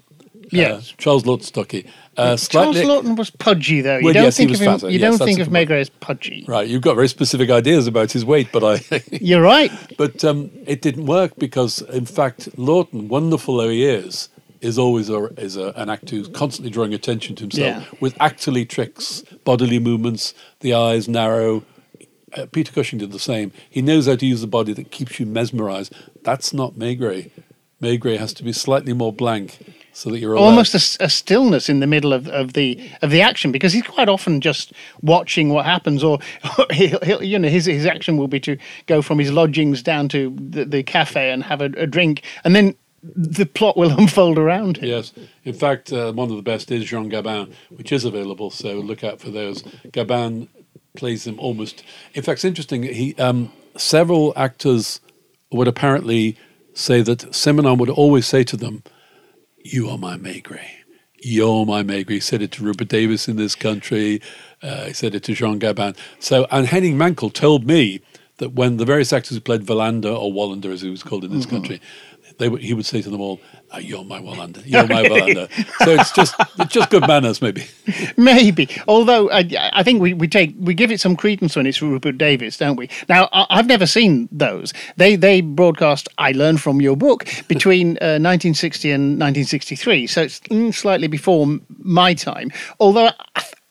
Yes. 0.50 0.92
Uh, 0.92 0.96
Charles 0.98 1.26
Laughton's 1.26 1.48
stocky. 1.48 1.86
Uh, 2.16 2.38
Charles 2.38 2.82
Lawton 2.82 3.16
was 3.16 3.30
pudgy, 3.30 3.82
though. 3.82 3.98
You 3.98 4.06
Well, 4.06 4.14
don't 4.14 4.24
yes, 4.24 4.38
he 4.38 4.42
think 4.44 4.52
was 4.52 4.62
of 4.62 4.66
him. 4.68 4.74
fatter. 4.80 4.90
You 4.90 4.98
Yes, 5.00 5.18
don't 5.18 5.28
think 5.28 5.40
of. 5.40 5.50
Maigret 5.50 5.82
as 5.82 5.90
pudgy. 5.90 6.46
Right, 6.48 6.68
you've 6.68 6.82
got 6.82 6.96
very 6.96 7.10
specific 7.10 7.50
ideas 7.50 7.86
about 7.86 8.12
his 8.14 8.24
weight, 8.26 8.48
but 8.54 8.64
I. 8.64 9.02
You're 9.12 9.42
right. 9.42 9.72
But 9.98 10.24
um, 10.24 10.50
it 10.66 10.82
didn't 10.82 11.06
work 11.06 11.34
because, 11.38 11.82
in 11.82 12.06
fact, 12.06 12.50
Laughton, 12.58 13.08
wonderful 13.10 13.58
though 13.58 13.70
he 13.70 13.86
is, 13.86 14.30
is 14.62 14.80
always 14.80 15.10
a, 15.10 15.26
is 15.40 15.58
a, 15.58 15.74
an 15.76 15.90
actor 15.90 16.16
who's 16.16 16.30
constantly 16.30 16.72
drawing 16.72 16.94
attention 16.94 17.36
to 17.36 17.44
himself 17.44 17.84
Yeah. 17.84 17.98
with 18.00 18.16
actually 18.22 18.66
tricks, 18.66 19.24
bodily 19.44 19.80
movements, 19.80 20.34
the 20.62 20.74
eyes 20.74 21.08
narrow. 21.10 21.64
Uh, 22.38 22.46
Peter 22.46 22.72
Cushing 22.72 23.00
did 23.00 23.12
the 23.12 23.20
same. 23.20 23.52
He 23.70 23.82
knows 23.82 24.08
how 24.08 24.16
to 24.16 24.26
use 24.26 24.42
the 24.42 24.48
body 24.48 24.74
that 24.74 24.92
keeps 24.92 25.20
you 25.20 25.26
mesmerized. 25.26 25.94
That's 26.24 26.54
not 26.54 26.76
Maigret. 26.76 27.32
Maigret 27.82 28.18
has 28.18 28.34
to 28.34 28.44
be 28.44 28.54
slightly 28.54 28.94
more 28.94 29.14
blank 29.14 29.58
so 29.94 30.10
that 30.12 30.20
you're. 30.20 30.38
Almost 30.38 31.00
a, 31.00 31.10
stillness 31.10 31.70
in 31.70 31.80
the 31.80 31.88
middle 31.88 32.14
of, 32.14 32.28
of 32.28 32.54
the 32.54 32.90
of 33.02 33.12
the 33.12 33.22
action 33.22 33.52
because 33.52 33.74
he's 33.74 33.84
quite 33.84 34.10
often 34.10 34.42
just 34.42 34.74
watching 35.02 35.50
what 35.50 35.66
happens, 35.66 36.04
or, 36.04 36.20
he'll, 36.72 37.00
he'll, 37.02 37.24
you 37.24 37.40
know 37.40 37.50
his 37.50 37.66
his 37.66 37.86
action 37.86 38.18
will 38.18 38.28
be 38.28 38.40
to 38.42 38.58
go 38.86 39.02
from 39.02 39.20
his 39.20 39.32
lodgings 39.32 39.82
down 39.82 40.08
to 40.10 40.36
the, 40.40 40.66
the 40.66 40.84
cafe 40.84 41.32
and 41.32 41.44
have 41.44 41.62
a, 41.62 41.66
a 41.78 41.88
drink, 41.88 42.24
and 42.44 42.56
then 42.56 42.76
the 43.04 43.46
plot 43.46 43.78
will 43.78 43.92
unfold 44.00 44.38
around 44.38 44.78
him. 44.78 44.90
Yes. 44.90 45.14
In 45.44 45.54
fact, 45.54 45.94
uh, 45.94 46.12
one 46.14 46.30
of 46.30 46.36
the 46.36 46.42
best 46.42 46.72
is 46.72 46.86
Jean 46.86 47.10
Gabin, 47.10 47.54
which 47.70 47.92
is 47.92 48.06
available. 48.06 48.50
So 48.50 48.74
look 48.76 49.04
out 49.04 49.20
for 49.20 49.30
those. 49.30 49.64
Gabin 49.92 50.48
plays 50.98 51.26
him 51.26 51.40
almost. 51.40 51.84
In 52.14 52.24
fact, 52.24 52.40
it's 52.40 52.46
interesting. 52.46 52.84
He 52.84 53.16
um, 53.16 53.52
several 53.78 54.34
actors 54.36 55.00
would 55.52 55.68
apparently 55.68 56.36
say 56.74 57.02
that 57.02 57.20
Simenon 57.32 57.78
would 57.78 57.90
always 57.90 58.26
say 58.26 58.44
to 58.44 58.58
them, 58.58 58.84
"You 59.64 59.90
are 59.90 59.98
my 59.98 60.18
Maigret. 60.18 60.68
You're 61.22 61.66
my 61.66 61.84
Maigret." 61.84 62.10
He 62.10 62.20
said 62.20 62.42
it 62.42 62.52
to 62.54 62.64
Rupert 62.64 62.90
Davies 62.90 63.28
in 63.28 63.38
this 63.38 63.56
country. 63.56 64.22
Uh, 64.62 64.86
he 64.86 64.94
said 64.94 65.16
it 65.16 65.24
to 65.24 65.34
Jean 65.34 65.60
Gabin. 65.60 65.96
So, 66.20 66.48
and 66.52 66.68
Henning 66.68 66.98
Mankell 66.98 67.32
told 67.32 67.66
me 67.66 68.02
that 68.38 68.54
when 68.54 68.78
the 68.78 68.86
various 68.86 69.14
actors 69.14 69.38
who 69.38 69.42
played 69.42 69.62
Valander 69.62 70.16
or 70.16 70.32
Wallander, 70.32 70.72
as 70.72 70.82
he 70.82 70.90
was 70.90 71.04
called 71.04 71.24
in 71.24 71.32
this 71.32 71.46
country, 71.46 71.82
they 72.38 72.50
would, 72.50 72.62
he 72.62 72.74
would 72.74 72.86
say 72.86 73.02
to 73.02 73.10
them 73.10 73.22
all, 73.22 73.40
"Ah, 73.72 73.78
"You're 73.80 74.04
my 74.04 74.20
Wallander. 74.20 74.62
You're 74.66 74.88
my 74.88 75.04
Wallander." 75.04 75.50
So 75.84 75.92
it's 75.94 76.12
just 76.12 76.36
it's 76.60 76.74
just 76.74 76.90
good 76.90 77.08
manners, 77.08 77.42
maybe. 77.42 77.66
Maybe, 78.18 78.70
although 78.88 79.30
I, 79.32 79.72
I 79.74 79.84
think 79.84 80.02
we, 80.02 80.14
we 80.14 80.28
take 80.28 80.54
we 80.60 80.74
give 80.74 80.92
it 80.92 81.00
some 81.00 81.16
credence 81.16 81.56
when 81.56 81.66
it's 81.66 81.82
Rupert 81.82 82.18
Davies, 82.18 82.58
don't 82.58 82.76
we? 82.76 82.90
Now 83.10 83.30
I, 83.32 83.46
I've 83.50 83.68
never 83.68 83.86
seen 83.86 84.30
those. 84.32 84.74
They 84.98 85.16
they 85.16 85.42
broadcast. 85.42 86.08
I 86.18 86.32
learned 86.32 86.62
from 86.62 86.82
your 86.82 86.96
book 86.96 87.26
between 87.48 87.98
uh, 87.98 88.20
1960 88.22 88.92
and 88.92 89.02
1963, 89.20 90.08
so 90.08 90.22
it's 90.24 90.40
mm, 90.42 90.74
slightly 90.74 91.08
before 91.08 91.48
my 91.80 92.14
time. 92.14 92.52
Although. 92.80 93.12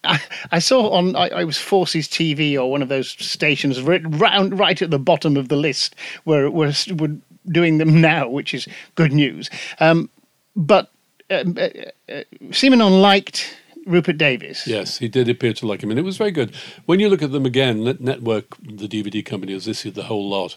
I, 0.04 0.20
I, 0.52 0.58
saw 0.60 0.90
on 0.90 1.16
I, 1.16 1.42
was 1.42 1.58
Forces 1.58 2.06
TV 2.06 2.54
or 2.54 2.70
one 2.70 2.80
of 2.80 2.88
those 2.88 3.08
stations 3.08 3.82
right, 3.82 4.00
right 4.06 4.80
at 4.80 4.90
the 4.90 5.00
bottom 5.00 5.36
of 5.36 5.48
the 5.48 5.56
list 5.56 5.96
where 6.22 6.48
we're, 6.48 6.72
we're 6.94 7.16
doing 7.46 7.78
them 7.78 8.00
now, 8.12 8.28
which 8.28 8.54
is 8.54 8.68
good 8.94 9.12
news. 9.12 9.50
Um, 9.80 10.10
but 10.54 10.90
um, 11.30 11.56
uh, 11.58 11.68
uh, 12.12 12.22
Simenon 12.50 13.00
liked 13.00 13.56
Rupert 13.86 14.18
Davies. 14.18 14.64
Yes, 14.66 14.98
he 14.98 15.08
did 15.08 15.28
appear 15.28 15.52
to 15.54 15.66
like 15.66 15.82
him, 15.82 15.90
and 15.90 15.98
it 15.98 16.02
was 16.02 16.16
very 16.16 16.32
good. 16.32 16.54
When 16.86 17.00
you 17.00 17.08
look 17.08 17.22
at 17.22 17.32
them 17.32 17.46
again, 17.46 17.84
Network, 18.00 18.56
the 18.58 18.88
DVD 18.88 19.24
company, 19.24 19.52
has 19.52 19.68
issued 19.68 19.94
the 19.94 20.04
whole 20.04 20.28
lot. 20.28 20.56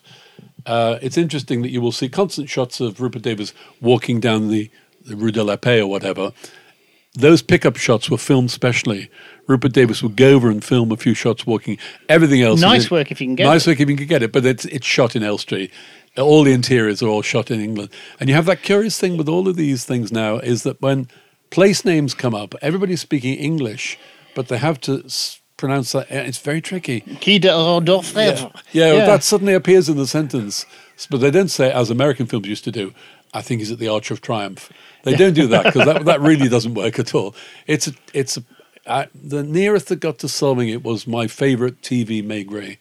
Uh, 0.66 1.00
it's 1.02 1.18
interesting 1.18 1.62
that 1.62 1.70
you 1.70 1.82
will 1.82 1.92
see 1.92 2.10
constant 2.10 2.50
shots 2.50 2.80
of 2.80 3.00
Rupert 3.00 3.22
Davies 3.22 3.54
walking 3.82 4.20
down 4.20 4.50
the, 4.50 4.70
the 5.06 5.16
Rue 5.16 5.32
de 5.32 5.44
la 5.44 5.56
Paix 5.56 5.82
or 5.82 5.88
whatever. 5.88 6.34
Those 7.16 7.42
pickup 7.42 7.76
shots 7.78 8.10
were 8.10 8.18
filmed 8.18 8.52
specially. 8.52 9.10
Rupert 9.48 9.74
Davies 9.74 10.04
would 10.04 10.16
go 10.16 10.30
over 10.30 10.50
and 10.50 10.64
film 10.64 10.92
a 10.92 10.98
few 10.98 11.14
shots 11.14 11.46
walking. 11.46 11.78
Everything 12.08 12.42
else, 12.42 12.62
Nice 12.62 12.92
work 12.92 13.12
if 13.12 13.20
you 13.20 13.28
can 13.28 13.36
get 13.36 13.46
nice 13.46 13.50
it. 13.50 13.54
Nice 13.54 13.68
work 13.68 13.80
if 13.80 13.90
you 13.90 13.98
can 13.98 14.08
get 14.08 14.22
it. 14.22 14.32
But 14.32 14.46
it's 14.46 14.66
it's 14.66 14.86
shot 14.86 15.16
in 15.16 15.24
Elstree. 15.24 15.72
All 16.18 16.44
the 16.44 16.52
interiors 16.52 17.02
are 17.02 17.08
all 17.08 17.22
shot 17.22 17.50
in 17.52 17.62
England, 17.62 17.90
and 18.20 18.30
you 18.30 18.36
have 18.36 18.46
that 18.48 18.62
curious 18.64 19.00
thing 19.00 19.16
with 19.18 19.30
all 19.30 19.48
of 19.48 19.56
these 19.56 19.86
things 19.86 20.12
now 20.12 20.38
is 20.38 20.64
that 20.64 20.82
when 20.82 21.08
place 21.50 21.86
names 21.86 22.14
come 22.14 22.36
up, 22.36 22.56
everybody's 22.62 23.02
speaking 23.02 23.36
English, 23.36 23.98
but 24.36 24.48
they 24.48 24.58
have 24.58 24.80
to 24.82 25.04
s- 25.06 25.40
pronounce 25.58 25.92
that. 25.94 26.08
It's 26.12 26.40
very 26.40 26.62
tricky. 26.62 27.02
De 27.40 27.40
d'Orfèvre. 27.40 28.54
Yeah, 28.72 28.94
well, 28.94 29.08
that 29.08 29.24
suddenly 29.24 29.54
appears 29.54 29.88
in 29.90 29.98
the 29.98 30.08
sentence, 30.08 30.66
but 31.10 31.18
they 31.22 31.32
don't 31.32 31.50
say 31.50 31.72
as 31.72 31.90
American 31.90 32.26
films 32.26 32.48
used 32.48 32.64
to 32.66 32.72
do. 32.72 32.94
I 33.34 33.42
think 33.42 33.60
he's 33.60 33.72
at 33.72 33.78
the 33.80 33.88
Arch 33.88 34.10
of 34.12 34.22
Triumph. 34.22 34.72
They 35.04 35.16
don't 35.16 35.34
do 35.34 35.48
that 35.48 35.66
because 35.66 35.86
that 35.86 36.06
that 36.06 36.20
really 36.20 36.50
doesn't 36.50 36.74
work 36.74 36.98
at 37.00 37.14
all. 37.16 37.36
It's 37.68 37.88
a, 37.88 37.94
it's 38.14 38.38
a, 38.38 38.44
I, 38.88 39.08
the 39.14 39.44
nearest 39.44 39.88
that 39.90 39.98
got 40.00 40.18
to 40.20 40.28
solving 40.28 40.68
it 40.70 40.84
was 40.84 41.06
my 41.08 41.28
favorite 41.28 41.82
TV 41.82 42.24
Maigret, 42.24 42.78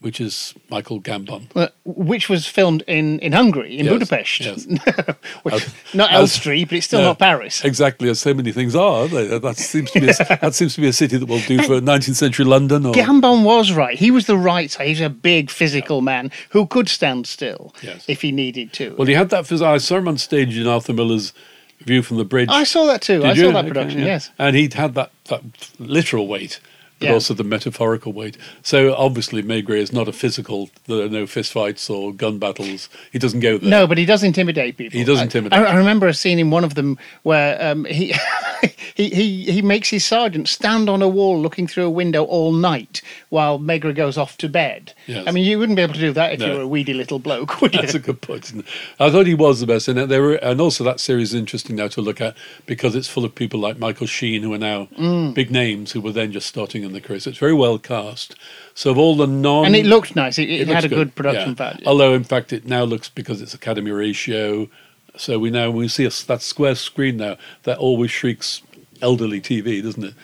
which 0.00 0.20
is 0.20 0.54
Michael 0.70 1.00
Gambon. 1.00 1.52
Well, 1.54 1.70
which 1.84 2.28
was 2.28 2.46
filmed 2.46 2.82
in, 2.86 3.18
in 3.18 3.32
Hungary, 3.32 3.76
in 3.78 3.86
Yes, 3.86 3.92
Budapest. 3.94 4.40
yes. 4.40 4.66
Which- 5.42 5.54
As- 5.54 5.74
not 5.92 6.12
Elstree, 6.12 6.64
but 6.64 6.74
it's 6.74 6.86
still 6.86 7.00
Yeah, 7.00 7.06
not 7.06 7.18
Paris. 7.18 7.64
Exactly, 7.64 8.08
as 8.08 8.20
so 8.20 8.32
many 8.32 8.52
things 8.52 8.76
are. 8.76 9.08
they? 9.08 9.38
That 9.38 9.56
seems 9.56 9.90
to 9.90 10.00
be 10.00 10.08
a, 10.08 10.12
that 10.40 10.54
seems 10.54 10.74
to 10.76 10.80
be 10.80 10.86
a 10.88 10.92
city 10.92 11.16
that 11.16 11.26
will 11.26 11.40
do 11.40 11.60
for 11.62 11.80
19th 11.80 12.14
century 12.14 12.44
London. 12.44 12.86
Or 12.86 12.94
Gambon 12.94 13.42
was 13.42 13.72
right. 13.72 13.98
He 13.98 14.10
was 14.12 14.26
the 14.26 14.36
right 14.38 14.70
side. 14.70 14.86
He's 14.86 15.00
a 15.00 15.10
big 15.10 15.50
physical 15.50 16.00
man 16.00 16.30
who 16.50 16.66
could 16.66 16.88
stand 16.88 17.26
still 17.26 17.74
Yes. 17.82 18.04
if 18.08 18.22
he 18.22 18.30
needed 18.30 18.72
to. 18.74 18.94
well, 18.96 19.08
he 19.08 19.14
had 19.14 19.30
that. 19.30 19.44
phys- 19.46 19.62
I 19.62 19.78
saw 19.78 19.96
him 19.96 20.06
on 20.08 20.18
stage 20.18 20.56
in 20.56 20.66
Arthur 20.68 20.92
Miller's 20.92 21.32
View 21.80 22.02
from 22.02 22.18
the 22.18 22.24
Bridge. 22.24 22.48
I 22.50 22.64
saw 22.64 22.86
that 22.86 23.02
too. 23.02 23.24
I 23.24 23.28
Did 23.34 23.36
saw 23.38 23.46
you? 23.46 23.52
that 23.52 23.58
Okay, 23.64 23.68
production, 23.68 23.98
yeah. 24.00 24.06
yes. 24.06 24.30
And 24.38 24.54
he'd 24.56 24.74
had 24.74 24.94
that, 24.94 25.10
that 25.26 25.42
literal 25.78 26.26
weight, 26.28 26.60
but 26.98 27.06
Yeah. 27.06 27.12
also 27.14 27.34
the 27.34 27.44
metaphorical 27.44 28.12
weight. 28.12 28.36
So 28.62 28.94
obviously, 28.94 29.42
Maigret 29.42 29.78
is 29.78 29.92
not 29.92 30.08
a 30.08 30.12
physical. 30.12 30.70
There 30.86 31.04
are 31.04 31.08
no 31.08 31.24
fistfights 31.24 31.88
or 31.90 32.12
gun 32.12 32.38
battles. 32.38 32.88
He 33.12 33.18
doesn't 33.18 33.40
go 33.40 33.58
there. 33.58 33.70
No, 33.70 33.86
but 33.86 33.98
he 33.98 34.04
does 34.04 34.22
intimidate 34.22 34.76
people. 34.76 34.98
He 34.98 35.04
does 35.04 35.20
intimidate. 35.20 35.58
I, 35.58 35.64
I 35.64 35.74
remember 35.76 36.06
a 36.08 36.14
scene 36.14 36.38
in 36.38 36.50
one 36.50 36.64
of 36.64 36.74
them 36.74 36.98
where 37.22 37.56
um, 37.64 37.84
he, 37.84 38.14
he 38.94 39.08
he 39.10 39.44
he 39.52 39.62
makes 39.62 39.88
his 39.90 40.04
sergeant 40.04 40.48
stand 40.48 40.88
on 40.88 41.02
a 41.02 41.08
wall 41.08 41.40
looking 41.40 41.66
through 41.66 41.84
a 41.84 41.90
window 41.90 42.24
all 42.24 42.52
night 42.52 43.00
while 43.28 43.58
Maigret 43.58 43.94
goes 43.94 44.18
off 44.18 44.36
to 44.38 44.48
bed. 44.48 44.92
Yes. 45.06 45.24
I 45.26 45.30
mean, 45.30 45.44
you 45.44 45.58
wouldn't 45.58 45.76
be 45.76 45.82
able 45.82 45.94
to 45.94 46.00
do 46.00 46.12
that 46.12 46.32
if 46.34 46.40
you 46.42 46.52
were 46.54 46.62
a 46.62 46.66
weedy 46.68 46.94
little 46.94 47.18
bloke, 47.18 47.60
would 47.60 47.74
you? 47.74 47.80
That's 47.80 47.94
a 47.94 47.98
good 47.98 48.20
point. 48.20 48.44
Isn't 48.46 48.60
it? 48.60 48.66
I 48.98 49.10
thought 49.10 49.26
he 49.26 49.34
was 49.34 49.60
the 49.60 49.66
best, 49.66 49.88
and 49.88 49.98
there 50.10 50.22
were, 50.22 50.34
and 50.34 50.60
also 50.60 50.84
that 50.84 51.00
series 51.00 51.28
is 51.34 51.34
interesting 51.40 51.76
now 51.76 51.88
to 51.88 52.00
look 52.00 52.20
at 52.20 52.36
because 52.66 52.94
it's 52.94 53.08
full 53.08 53.24
of 53.24 53.34
people 53.34 53.60
like 53.60 53.78
Michael 53.78 54.06
Sheen 54.06 54.42
who 54.42 54.52
are 54.54 54.58
now 54.58 54.88
Mm. 54.98 55.34
big 55.34 55.50
names 55.50 55.92
who 55.92 56.00
were 56.00 56.12
then 56.12 56.32
just 56.32 56.46
starting 56.46 56.84
in 56.88 56.94
the 56.94 57.00
career. 57.00 57.20
So 57.20 57.30
it's 57.30 57.38
very 57.38 57.54
well 57.54 57.78
cast. 57.78 58.34
So 58.74 58.90
of 58.90 58.98
all 58.98 59.16
the 59.16 59.26
non, 59.26 59.66
and 59.66 59.76
it 59.76 59.86
looked 59.86 60.16
nice. 60.16 60.38
It, 60.38 60.48
it, 60.48 60.62
It 60.62 60.68
had 60.68 60.84
a 60.84 60.88
good, 60.88 61.14
production 61.14 61.50
yeah. 61.50 61.54
value. 61.54 61.84
Although, 61.86 62.14
in 62.14 62.24
fact, 62.24 62.52
it 62.52 62.66
now 62.66 62.84
looks 62.84 63.08
because 63.08 63.40
it's 63.40 63.54
Academy 63.54 63.90
ratio. 63.90 64.68
So 65.16 65.38
we 65.38 65.50
now 65.50 65.70
we 65.70 65.88
see 65.88 66.04
a, 66.04 66.10
that 66.26 66.42
square 66.42 66.74
screen 66.74 67.16
now 67.16 67.36
that 67.64 67.78
always 67.78 68.10
shrieks 68.10 68.62
elderly 69.02 69.40
TV, 69.40 69.82
doesn't 69.82 70.04
it? 70.04 70.14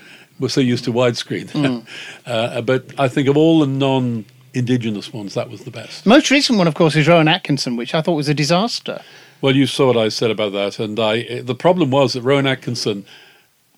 We're 0.41 0.49
so 0.49 0.61
used 0.61 0.85
to 0.85 0.93
widescreen. 0.93 1.51
Hmm. 1.51 1.87
uh, 2.27 2.61
but 2.61 2.87
I 2.99 3.09
think 3.09 3.29
of 3.29 3.37
all 3.37 3.61
the 3.61 3.67
non-indigenous 3.67 5.13
ones, 5.13 5.35
that 5.35 5.49
was 5.49 5.63
the 5.63 5.71
best. 5.71 6.07
Most 6.07 6.31
recent 6.31 6.59
one, 6.59 6.67
of 6.67 6.75
course, 6.75 6.97
is 6.97 7.07
Rowan 7.07 7.29
Atkinson, 7.29 7.77
which 7.77 7.95
I 7.95 8.01
thought 8.01 8.15
was 8.15 8.29
a 8.29 8.35
disaster. 8.35 9.01
Well, 9.41 9.55
you 9.55 9.67
saw 9.67 9.89
what 9.89 9.97
I 9.97 10.09
said 10.09 10.31
about 10.31 10.53
that, 10.53 10.79
and 10.79 10.99
I. 10.99 11.43
The 11.43 11.55
problem 11.55 11.91
was 11.91 12.15
that 12.15 12.23
Rowan 12.23 12.47
Atkinson 12.47 13.05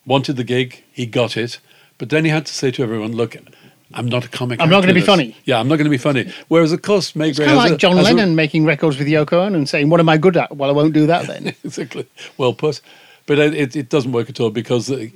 wanted 0.07 0.37
the 0.37 0.45
gig, 0.45 0.85
he 0.93 1.05
got 1.05 1.37
it, 1.37 1.59
but 1.99 2.11
then 2.11 2.25
he 2.25 2.31
had 2.31 2.47
to 2.47 2.53
say 2.53 2.71
to 2.73 2.83
everyone, 2.83 3.13
"Look." 3.13 3.37
I'm 3.95 4.07
not 4.07 4.25
a 4.25 4.29
comic. 4.29 4.61
I'm 4.61 4.69
not 4.69 4.81
gonna 4.81 4.95
be 4.95 5.01
funny. 5.01 5.37
Yeah, 5.45 5.61
I'm 5.61 5.69
not 5.69 5.77
going 5.77 5.85
to 5.85 5.91
be 5.91 5.97
funny. 5.97 6.31
Whereas, 6.49 6.73
of 6.73 6.83
course, 6.83 7.15
Meg 7.15 7.31
It's 7.31 7.39
kind 7.39 7.53
of 7.53 7.57
like 7.57 7.79
John 7.79 7.97
Lennon 7.97 8.35
making 8.35 8.65
records 8.65 8.99
with 8.99 9.07
Yoko 9.07 9.35
Ono 9.35 9.57
and 9.57 9.69
saying, 9.69 9.91
"What 9.91 10.01
am 10.01 10.09
I 10.09 10.19
good 10.19 10.37
at?" 10.37 10.57
Well, 10.57 10.69
I 10.69 10.73
won't 10.73 10.93
do 10.93 11.07
that 11.07 11.29
then. 11.29 11.55
exactly. 11.65 12.07
Well 12.37 12.53
put. 12.53 12.81
But 13.27 13.39
it, 13.41 13.75
it, 13.75 13.89
doesn't 13.89 14.13
work 14.13 14.31
at 14.31 14.39
all 14.39 14.51
because 14.51 14.89
uh, 14.89 15.09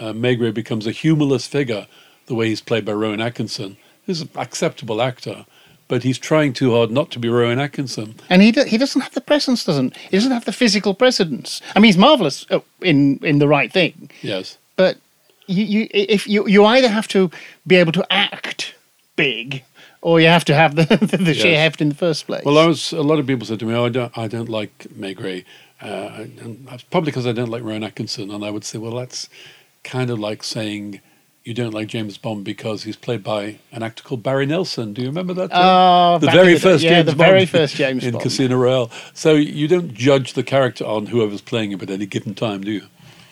uh, 0.00 0.12
Maigret 0.12 0.52
becomes 0.52 0.86
a 0.86 0.90
humorless 0.90 1.46
figure 1.46 1.86
the 2.26 2.34
way 2.34 2.48
he's 2.48 2.60
played 2.60 2.84
by 2.84 2.92
Rowan 2.92 3.20
Atkinson, 3.20 3.76
who's 4.04 4.20
an 4.20 4.30
acceptable 4.34 5.00
actor, 5.00 5.46
but 5.86 6.02
he's 6.02 6.18
trying 6.18 6.54
too 6.54 6.72
hard 6.72 6.90
not 6.90 7.12
to 7.12 7.20
be 7.20 7.28
Rowan 7.28 7.60
Atkinson. 7.60 8.16
And 8.28 8.42
he 8.42 8.50
do, 8.50 8.64
he 8.64 8.78
doesn't 8.78 9.00
have 9.00 9.14
the 9.14 9.20
presence, 9.20 9.64
doesn't 9.64 9.96
he? 9.96 10.16
Doesn't 10.16 10.32
have 10.32 10.44
the 10.44 10.52
physical 10.52 10.92
presence. 10.92 11.60
I 11.76 11.78
mean, 11.78 11.90
he's 11.90 11.98
marvelous 11.98 12.46
uh, 12.50 12.60
in 12.80 13.18
in 13.22 13.38
the 13.38 13.48
right 13.48 13.72
thing, 13.72 14.10
Yes. 14.22 14.58
but 14.76 14.98
you, 15.52 15.64
you 15.64 15.88
if 15.92 16.26
you 16.26 16.46
you 16.48 16.64
either 16.64 16.88
have 16.88 17.08
to 17.08 17.30
be 17.66 17.76
able 17.76 17.92
to 17.92 18.04
act 18.12 18.74
big, 19.16 19.62
or 20.00 20.20
you 20.20 20.26
have 20.28 20.44
to 20.46 20.54
have 20.54 20.74
the 20.80 20.84
the 21.24 21.34
sheer 21.34 21.52
Yes. 21.52 21.58
heft 21.60 21.80
in 21.80 21.88
the 21.90 21.94
first 21.94 22.26
place. 22.26 22.44
Well, 22.44 22.58
I 22.58 22.66
was. 22.66 22.92
A 22.92 23.02
lot 23.02 23.18
of 23.18 23.26
people 23.26 23.46
said 23.46 23.58
to 23.60 23.66
me, 23.66 23.74
"Oh, 23.74 23.86
I 23.86 23.88
don't. 23.90 24.16
I 24.18 24.26
don't 24.28 24.48
like 24.48 24.86
Maigret." 24.96 25.44
Uh, 25.80 26.26
and 26.40 26.66
that's 26.68 26.84
probably 26.84 27.10
because 27.10 27.26
I 27.26 27.32
don't 27.32 27.48
like 27.50 27.62
Rowan 27.64 27.82
Atkinson, 27.82 28.30
and 28.30 28.44
I 28.44 28.50
would 28.50 28.64
say, 28.64 28.78
well, 28.78 28.94
that's 28.94 29.28
kind 29.82 30.10
of 30.10 30.18
like 30.20 30.44
saying 30.44 31.00
you 31.42 31.52
don't 31.54 31.74
like 31.74 31.88
James 31.88 32.16
Bond 32.18 32.44
because 32.44 32.84
he's 32.84 32.94
played 32.94 33.24
by 33.24 33.58
an 33.72 33.82
actor 33.82 34.04
called 34.04 34.22
Barry 34.22 34.46
Nelson. 34.46 34.92
Do 34.92 35.02
you 35.02 35.08
remember 35.08 35.34
that? 35.34 35.50
Oh, 35.52 36.18
the 36.20 36.30
very 36.30 36.54
the 36.54 36.60
first 36.60 36.84
yeah, 36.84 36.90
James 37.02 37.06
the 37.10 37.16
Bond 37.16 37.30
very 37.30 37.46
first 37.46 37.74
James 37.82 38.04
in 38.04 38.12
Bond. 38.12 38.22
Casino 38.22 38.56
Royale. 38.58 38.92
So 39.12 39.34
you 39.34 39.66
don't 39.66 39.92
judge 39.92 40.34
the 40.34 40.44
character 40.44 40.84
on 40.86 41.06
whoever's 41.06 41.40
playing 41.40 41.72
him 41.72 41.80
at 41.82 41.90
any 41.90 42.06
given 42.06 42.36
time, 42.36 42.60
do 42.62 42.70
you? 42.70 42.86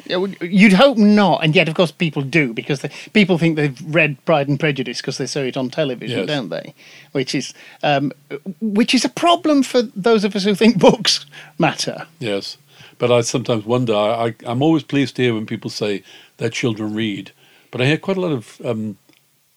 Yeah, 0.06 0.26
You'd 0.40 0.72
hope 0.72 0.96
not, 0.98 1.42
and 1.44 1.54
yet, 1.54 1.68
of 1.68 1.74
course, 1.74 1.90
people 1.92 2.22
do 2.22 2.52
because 2.52 2.80
they, 2.80 2.90
people 3.12 3.38
think 3.38 3.56
they've 3.56 3.78
read 3.94 4.16
Pride 4.24 4.48
and 4.48 4.58
Prejudice 4.58 5.00
because 5.00 5.18
they 5.18 5.26
saw 5.26 5.40
it 5.40 5.56
on 5.56 5.70
television, 5.70 6.18
Yes. 6.20 6.26
don't 6.28 6.48
they? 6.48 6.74
Which 7.12 7.34
is 7.34 7.54
um, 7.82 8.12
which 8.60 8.94
is 8.94 9.04
a 9.04 9.08
problem 9.08 9.62
for 9.62 9.82
those 9.82 10.24
of 10.24 10.34
us 10.36 10.44
who 10.44 10.54
think 10.54 10.78
books 10.88 11.26
matter. 11.58 12.06
Yes, 12.18 12.56
but 12.98 13.10
I 13.10 13.20
sometimes 13.22 13.64
wonder. 13.64 13.94
I, 13.94 14.34
I'm 14.46 14.62
always 14.62 14.82
pleased 14.82 15.16
to 15.16 15.22
hear 15.22 15.34
when 15.34 15.46
people 15.46 15.70
say 15.70 16.02
their 16.38 16.50
children 16.50 16.94
read, 16.94 17.32
but 17.70 17.80
I 17.80 17.86
hear 17.86 17.98
quite 17.98 18.16
a 18.16 18.20
lot 18.20 18.32
of 18.32 18.60
um, 18.64 18.96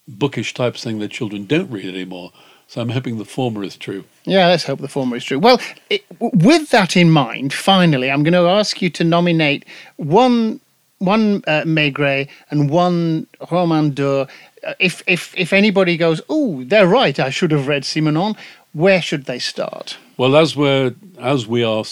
bookish 0.08 0.53
types 0.53 0.82
saying 0.82 0.99
their 0.99 1.08
children 1.08 1.45
don't 1.45 1.71
read 1.71 1.86
anymore. 1.86 2.32
So 2.73 2.81
I'm 2.81 2.89
hoping 2.89 3.19
the 3.19 3.23
former 3.25 3.63
is 3.63 3.77
true. 3.77 4.03
Yeah, 4.23 4.47
let's 4.47 4.63
hope 4.63 4.79
the 4.81 4.88
former 4.88 5.15
is 5.15 5.23
true. 5.23 5.38
Well, 5.38 5.62
it, 5.91 6.09
w- 6.17 6.31
with 6.33 6.71
that 6.71 6.97
in 6.97 7.12
mind, 7.12 7.53
finally, 7.53 8.09
I'm 8.09 8.23
going 8.23 8.33
to 8.33 8.49
ask 8.49 8.81
you 8.81 8.89
to 8.89 9.03
nominate 9.03 9.63
one 9.97 10.59
one 10.97 11.43
uh, 11.45 11.62
Maigret 11.65 12.29
and 12.49 12.71
one 12.71 13.27
roman 13.51 13.91
dur. 13.91 14.25
Uh, 14.65 14.73
If 14.79 15.03
if 15.05 15.36
if 15.38 15.53
anybody 15.53 15.97
goes, 15.97 16.19
oh, 16.29 16.63
they're 16.63 16.88
right, 16.88 17.19
I 17.19 17.29
should 17.29 17.51
have 17.51 17.67
read 17.67 17.83
Simenon. 17.83 18.36
Where 18.71 19.03
should 19.03 19.25
they 19.25 19.38
start? 19.38 19.97
Well, 20.17 20.36
as 20.36 20.55
we're 20.55 20.95
as 21.19 21.45
we 21.45 21.63
are 21.63 21.83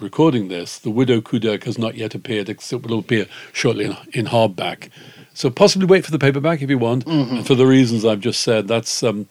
recording 0.00 0.48
this, 0.48 0.76
the 0.80 0.90
Widow 0.90 1.20
Couderc 1.20 1.62
has 1.66 1.78
not 1.78 1.94
yet 1.94 2.16
appeared. 2.16 2.48
Except 2.48 2.84
will 2.84 2.98
appear 2.98 3.26
shortly 3.52 3.84
in, 3.84 3.96
in 4.12 4.26
hardback. 4.26 4.90
So 5.34 5.50
possibly 5.50 5.86
wait 5.86 6.04
for 6.04 6.10
the 6.10 6.18
paperback 6.18 6.62
if 6.62 6.68
you 6.68 6.78
want. 6.78 7.06
And 7.06 7.46
for 7.46 7.54
the 7.54 7.66
reasons 7.66 8.04
I've 8.04 8.18
just 8.18 8.40
said, 8.40 8.66
that's 8.66 9.04
um, 9.04 9.28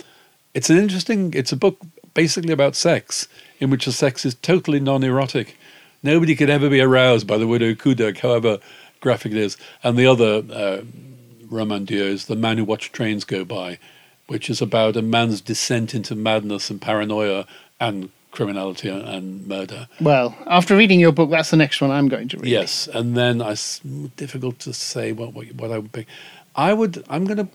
it's 0.59 0.69
an 0.69 0.77
interesting. 0.77 1.33
It's 1.33 1.53
a 1.53 1.55
book 1.55 1.79
basically 2.13 2.51
about 2.51 2.75
sex, 2.75 3.29
in 3.61 3.69
which 3.69 3.85
the 3.85 3.93
sex 3.93 4.25
is 4.25 4.35
totally 4.35 4.81
non-erotic. 4.81 5.55
Nobody 6.03 6.35
could 6.35 6.49
ever 6.49 6.69
be 6.69 6.81
aroused 6.81 7.25
by 7.25 7.37
the 7.37 7.47
Widow 7.47 7.75
Couderc, 7.75 8.19
however 8.19 8.59
graphic 8.99 9.31
it 9.31 9.37
is. 9.37 9.55
And 9.85 9.97
the 9.97 10.05
other 10.05 10.43
uh, 10.51 10.81
roman 11.49 11.85
dur 11.85 12.03
is 12.03 12.25
The 12.25 12.35
Man 12.35 12.57
Who 12.57 12.65
Watched 12.65 12.91
Trains 12.91 13.23
Go 13.23 13.45
By, 13.45 13.79
which 14.27 14.49
is 14.49 14.61
about 14.61 14.97
a 14.97 15.01
man's 15.01 15.39
descent 15.39 15.95
into 15.95 16.13
madness 16.13 16.69
and 16.69 16.81
paranoia 16.81 17.45
and 17.79 18.09
criminality 18.31 18.89
and, 18.89 19.47
murder. 19.47 19.87
Well, 20.01 20.35
after 20.45 20.75
reading 20.75 20.99
your 20.99 21.13
book, 21.13 21.29
that's 21.29 21.51
the 21.51 21.57
next 21.57 21.79
one 21.79 21.89
I'm 21.89 22.09
going 22.09 22.27
to 22.27 22.37
read. 22.37 22.51
Yes, 22.51 22.89
and 22.93 23.15
then 23.15 23.41
I 23.41 23.55
difficult 24.17 24.59
to 24.59 24.73
say 24.73 25.13
what 25.13 25.33
what, 25.33 25.53
what 25.53 25.71
I 25.71 25.77
would 25.77 25.93
pick. 25.93 26.07
I 26.53 26.73
would. 26.73 27.05
I'm 27.09 27.23
going 27.23 27.37
to 27.37 27.47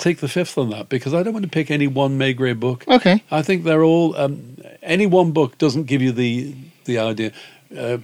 take 0.00 0.18
the 0.18 0.28
fifth 0.28 0.58
on 0.58 0.70
that 0.70 0.88
because 0.88 1.14
I 1.14 1.22
don't 1.22 1.32
want 1.32 1.44
to 1.44 1.50
pick 1.50 1.70
any 1.70 1.86
one 1.86 2.18
Maigret 2.18 2.58
book. 2.58 2.84
Okay. 2.88 3.22
I 3.30 3.42
think 3.42 3.64
they're 3.64 3.84
all. 3.84 4.16
Um, 4.16 4.56
any 4.82 5.06
one 5.06 5.32
book 5.32 5.58
doesn't 5.58 5.84
give 5.84 6.02
you 6.02 6.12
the 6.12 6.54
the 6.86 6.98
idea. 6.98 7.32
Uh, 7.76 7.98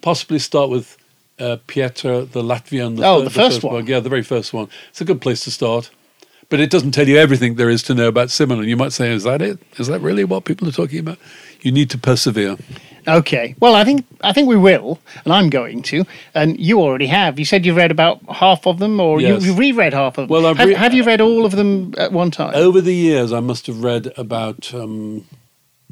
possibly 0.00 0.38
start 0.38 0.70
with 0.70 0.96
uh, 1.38 1.58
Pietr 1.68 2.30
the 2.30 2.42
Latvian. 2.42 3.00
Oh, 3.02 3.18
fir- 3.20 3.24
the 3.24 3.30
first 3.30 3.62
one. 3.62 3.74
book. 3.74 3.88
Yeah, 3.88 4.00
the 4.00 4.08
very 4.08 4.22
first 4.22 4.52
one. 4.52 4.68
It's 4.90 5.00
a 5.00 5.04
good 5.04 5.20
place 5.20 5.44
to 5.44 5.50
start. 5.50 5.90
But 6.48 6.60
it 6.60 6.70
doesn't 6.70 6.90
tell 6.90 7.08
you 7.08 7.16
everything 7.16 7.54
there 7.54 7.70
is 7.70 7.82
to 7.84 7.94
know 7.94 8.08
about 8.08 8.28
Simenon. 8.28 8.66
You 8.66 8.76
might 8.76 8.92
say, 8.92 9.10
"Is 9.10 9.22
that 9.24 9.40
it? 9.40 9.58
Is 9.78 9.86
that 9.86 10.00
really 10.00 10.24
what 10.24 10.44
people 10.44 10.68
are 10.68 10.72
talking 10.72 10.98
about?" 10.98 11.18
You 11.62 11.72
need 11.72 11.88
to 11.90 11.98
persevere. 11.98 12.56
Okay. 13.08 13.54
Well, 13.60 13.74
I 13.74 13.84
think 13.84 14.04
I 14.22 14.32
think 14.32 14.48
we 14.48 14.56
will, 14.56 14.98
and 15.24 15.32
I'm 15.32 15.50
going 15.50 15.82
to. 15.82 16.04
And 16.34 16.58
you 16.60 16.80
already 16.80 17.06
have. 17.06 17.38
You 17.38 17.44
said 17.44 17.66
you've 17.66 17.76
read 17.76 17.90
about 17.90 18.20
half 18.30 18.66
of 18.66 18.78
them, 18.78 19.00
or 19.00 19.20
Yes. 19.20 19.42
you, 19.44 19.52
you 19.52 19.58
reread 19.58 19.92
half 19.92 20.18
of 20.18 20.28
them. 20.28 20.28
Well, 20.28 20.46
I've 20.46 20.56
have, 20.58 20.68
re- 20.68 20.74
Oh. 20.74 20.78
have 20.78 20.94
you 20.94 21.02
read 21.04 21.20
all 21.20 21.44
of 21.44 21.52
them 21.52 21.94
at 21.98 22.12
one 22.12 22.30
time? 22.30 22.54
Over 22.54 22.80
the 22.80 22.94
years, 22.94 23.32
I 23.32 23.40
must 23.40 23.66
have 23.66 23.82
read 23.82 24.12
about 24.16 24.72
um, 24.74 25.24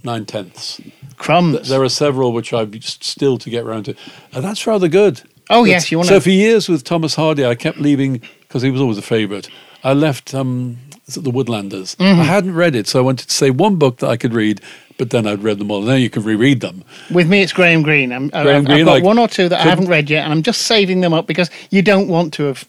nine 0.04 0.24
tenths. 0.26 0.80
Crumbs. 1.16 1.68
There 1.68 1.82
are 1.82 1.88
several 1.88 2.32
which 2.32 2.52
I've 2.52 2.72
still 2.84 3.38
to 3.38 3.50
get 3.50 3.64
round 3.64 3.86
to, 3.86 3.94
and 4.32 4.44
that's 4.44 4.66
rather 4.66 4.88
good. 4.88 5.20
Oh, 5.50 5.62
But- 5.64 5.70
yes, 5.70 5.90
you 5.90 5.98
wanna- 5.98 6.08
So 6.08 6.20
for 6.20 6.30
years 6.30 6.68
with 6.68 6.84
Thomas 6.84 7.16
Hardy, 7.16 7.44
I 7.44 7.54
kept 7.56 7.78
leaving 7.78 8.20
because 8.42 8.62
he 8.62 8.70
was 8.70 8.80
always 8.80 8.98
a 8.98 9.02
favourite. 9.02 9.48
I 9.82 9.94
left 9.94 10.32
um, 10.34 10.76
the 11.14 11.30
Woodlanders. 11.30 11.96
Mm-hmm. 11.96 12.20
I 12.20 12.24
hadn't 12.24 12.54
read 12.54 12.74
it, 12.76 12.86
so 12.86 12.98
I 12.98 13.02
wanted 13.02 13.28
to 13.28 13.34
say 13.34 13.50
one 13.50 13.76
book 13.76 13.98
that 13.98 14.08
I 14.08 14.16
could 14.16 14.34
read, 14.34 14.60
but 14.98 15.10
then 15.10 15.26
I'd 15.26 15.42
read 15.42 15.58
them 15.58 15.70
all. 15.70 15.80
Now 15.82 15.94
you 15.94 16.10
can 16.10 16.22
reread 16.22 16.60
them. 16.60 16.84
With 17.10 17.28
me, 17.28 17.42
it's 17.42 17.52
Graham 17.52 17.82
Greene. 17.82 18.12
I'm, 18.12 18.28
Graham 18.28 18.46
I've, 18.46 18.64
Greene, 18.66 18.80
I've 18.80 18.86
got 18.86 18.92
like- 18.92 19.04
one 19.04 19.18
or 19.18 19.28
two 19.28 19.48
that 19.48 19.60
I 19.60 19.68
haven't 19.68 19.88
read 19.88 20.10
yet, 20.10 20.24
and 20.24 20.32
I'm 20.32 20.42
just 20.42 20.62
saving 20.62 21.00
them 21.00 21.12
up 21.12 21.26
because 21.26 21.50
you 21.70 21.82
don't 21.82 22.08
want 22.08 22.32
to 22.34 22.44
have, 22.44 22.64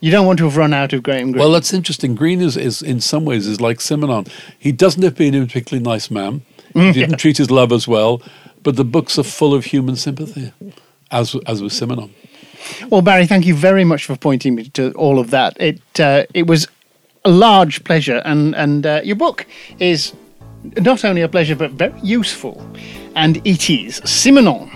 you 0.00 0.10
don't 0.10 0.26
want 0.26 0.38
to 0.38 0.44
have 0.44 0.56
run 0.56 0.72
out 0.74 0.92
of 0.92 1.02
Graham 1.02 1.32
Greene. 1.32 1.40
Well, 1.40 1.52
that's 1.52 1.72
interesting. 1.72 2.14
Green 2.14 2.40
is, 2.40 2.56
is 2.56 2.82
in 2.82 3.00
some 3.00 3.24
ways 3.24 3.46
is 3.46 3.60
like 3.60 3.78
Simenon. 3.78 4.28
He 4.58 4.72
doesn't 4.72 5.02
have 5.02 5.14
been 5.16 5.34
a 5.34 5.46
particularly 5.46 5.82
nice 5.84 6.10
man. 6.10 6.42
Mm, 6.74 6.92
He 6.94 7.00
didn't 7.00 7.18
treat 7.18 7.36
his 7.38 7.50
lovers 7.50 7.86
well, 7.86 8.20
but 8.62 8.76
the 8.76 8.84
books 8.84 9.18
are 9.18 9.22
full 9.22 9.54
of 9.54 9.66
human 9.66 9.94
sympathy, 9.96 10.52
as 11.10 11.36
as 11.46 11.62
with 11.62 11.72
Simenon. 11.72 12.10
Well, 12.88 13.02
Barry, 13.02 13.26
thank 13.26 13.44
you 13.44 13.54
very 13.54 13.84
much 13.84 14.06
for 14.06 14.16
pointing 14.16 14.54
me 14.54 14.70
to 14.70 14.90
all 14.92 15.18
of 15.18 15.30
that. 15.30 15.54
It 15.60 15.80
uh, 16.00 16.24
it 16.32 16.46
was 16.46 16.66
a 17.24 17.30
large 17.30 17.84
pleasure, 17.84 18.20
and 18.24 18.54
and 18.54 18.86
uh, 18.86 19.00
your 19.04 19.16
book 19.16 19.46
is 19.78 20.12
not 20.78 21.04
only 21.04 21.22
a 21.22 21.28
pleasure 21.28 21.56
but 21.56 21.72
very 21.72 21.98
useful, 22.02 22.60
and 23.14 23.36
it 23.46 23.70
is 23.70 24.00
Simenon, 24.00 24.68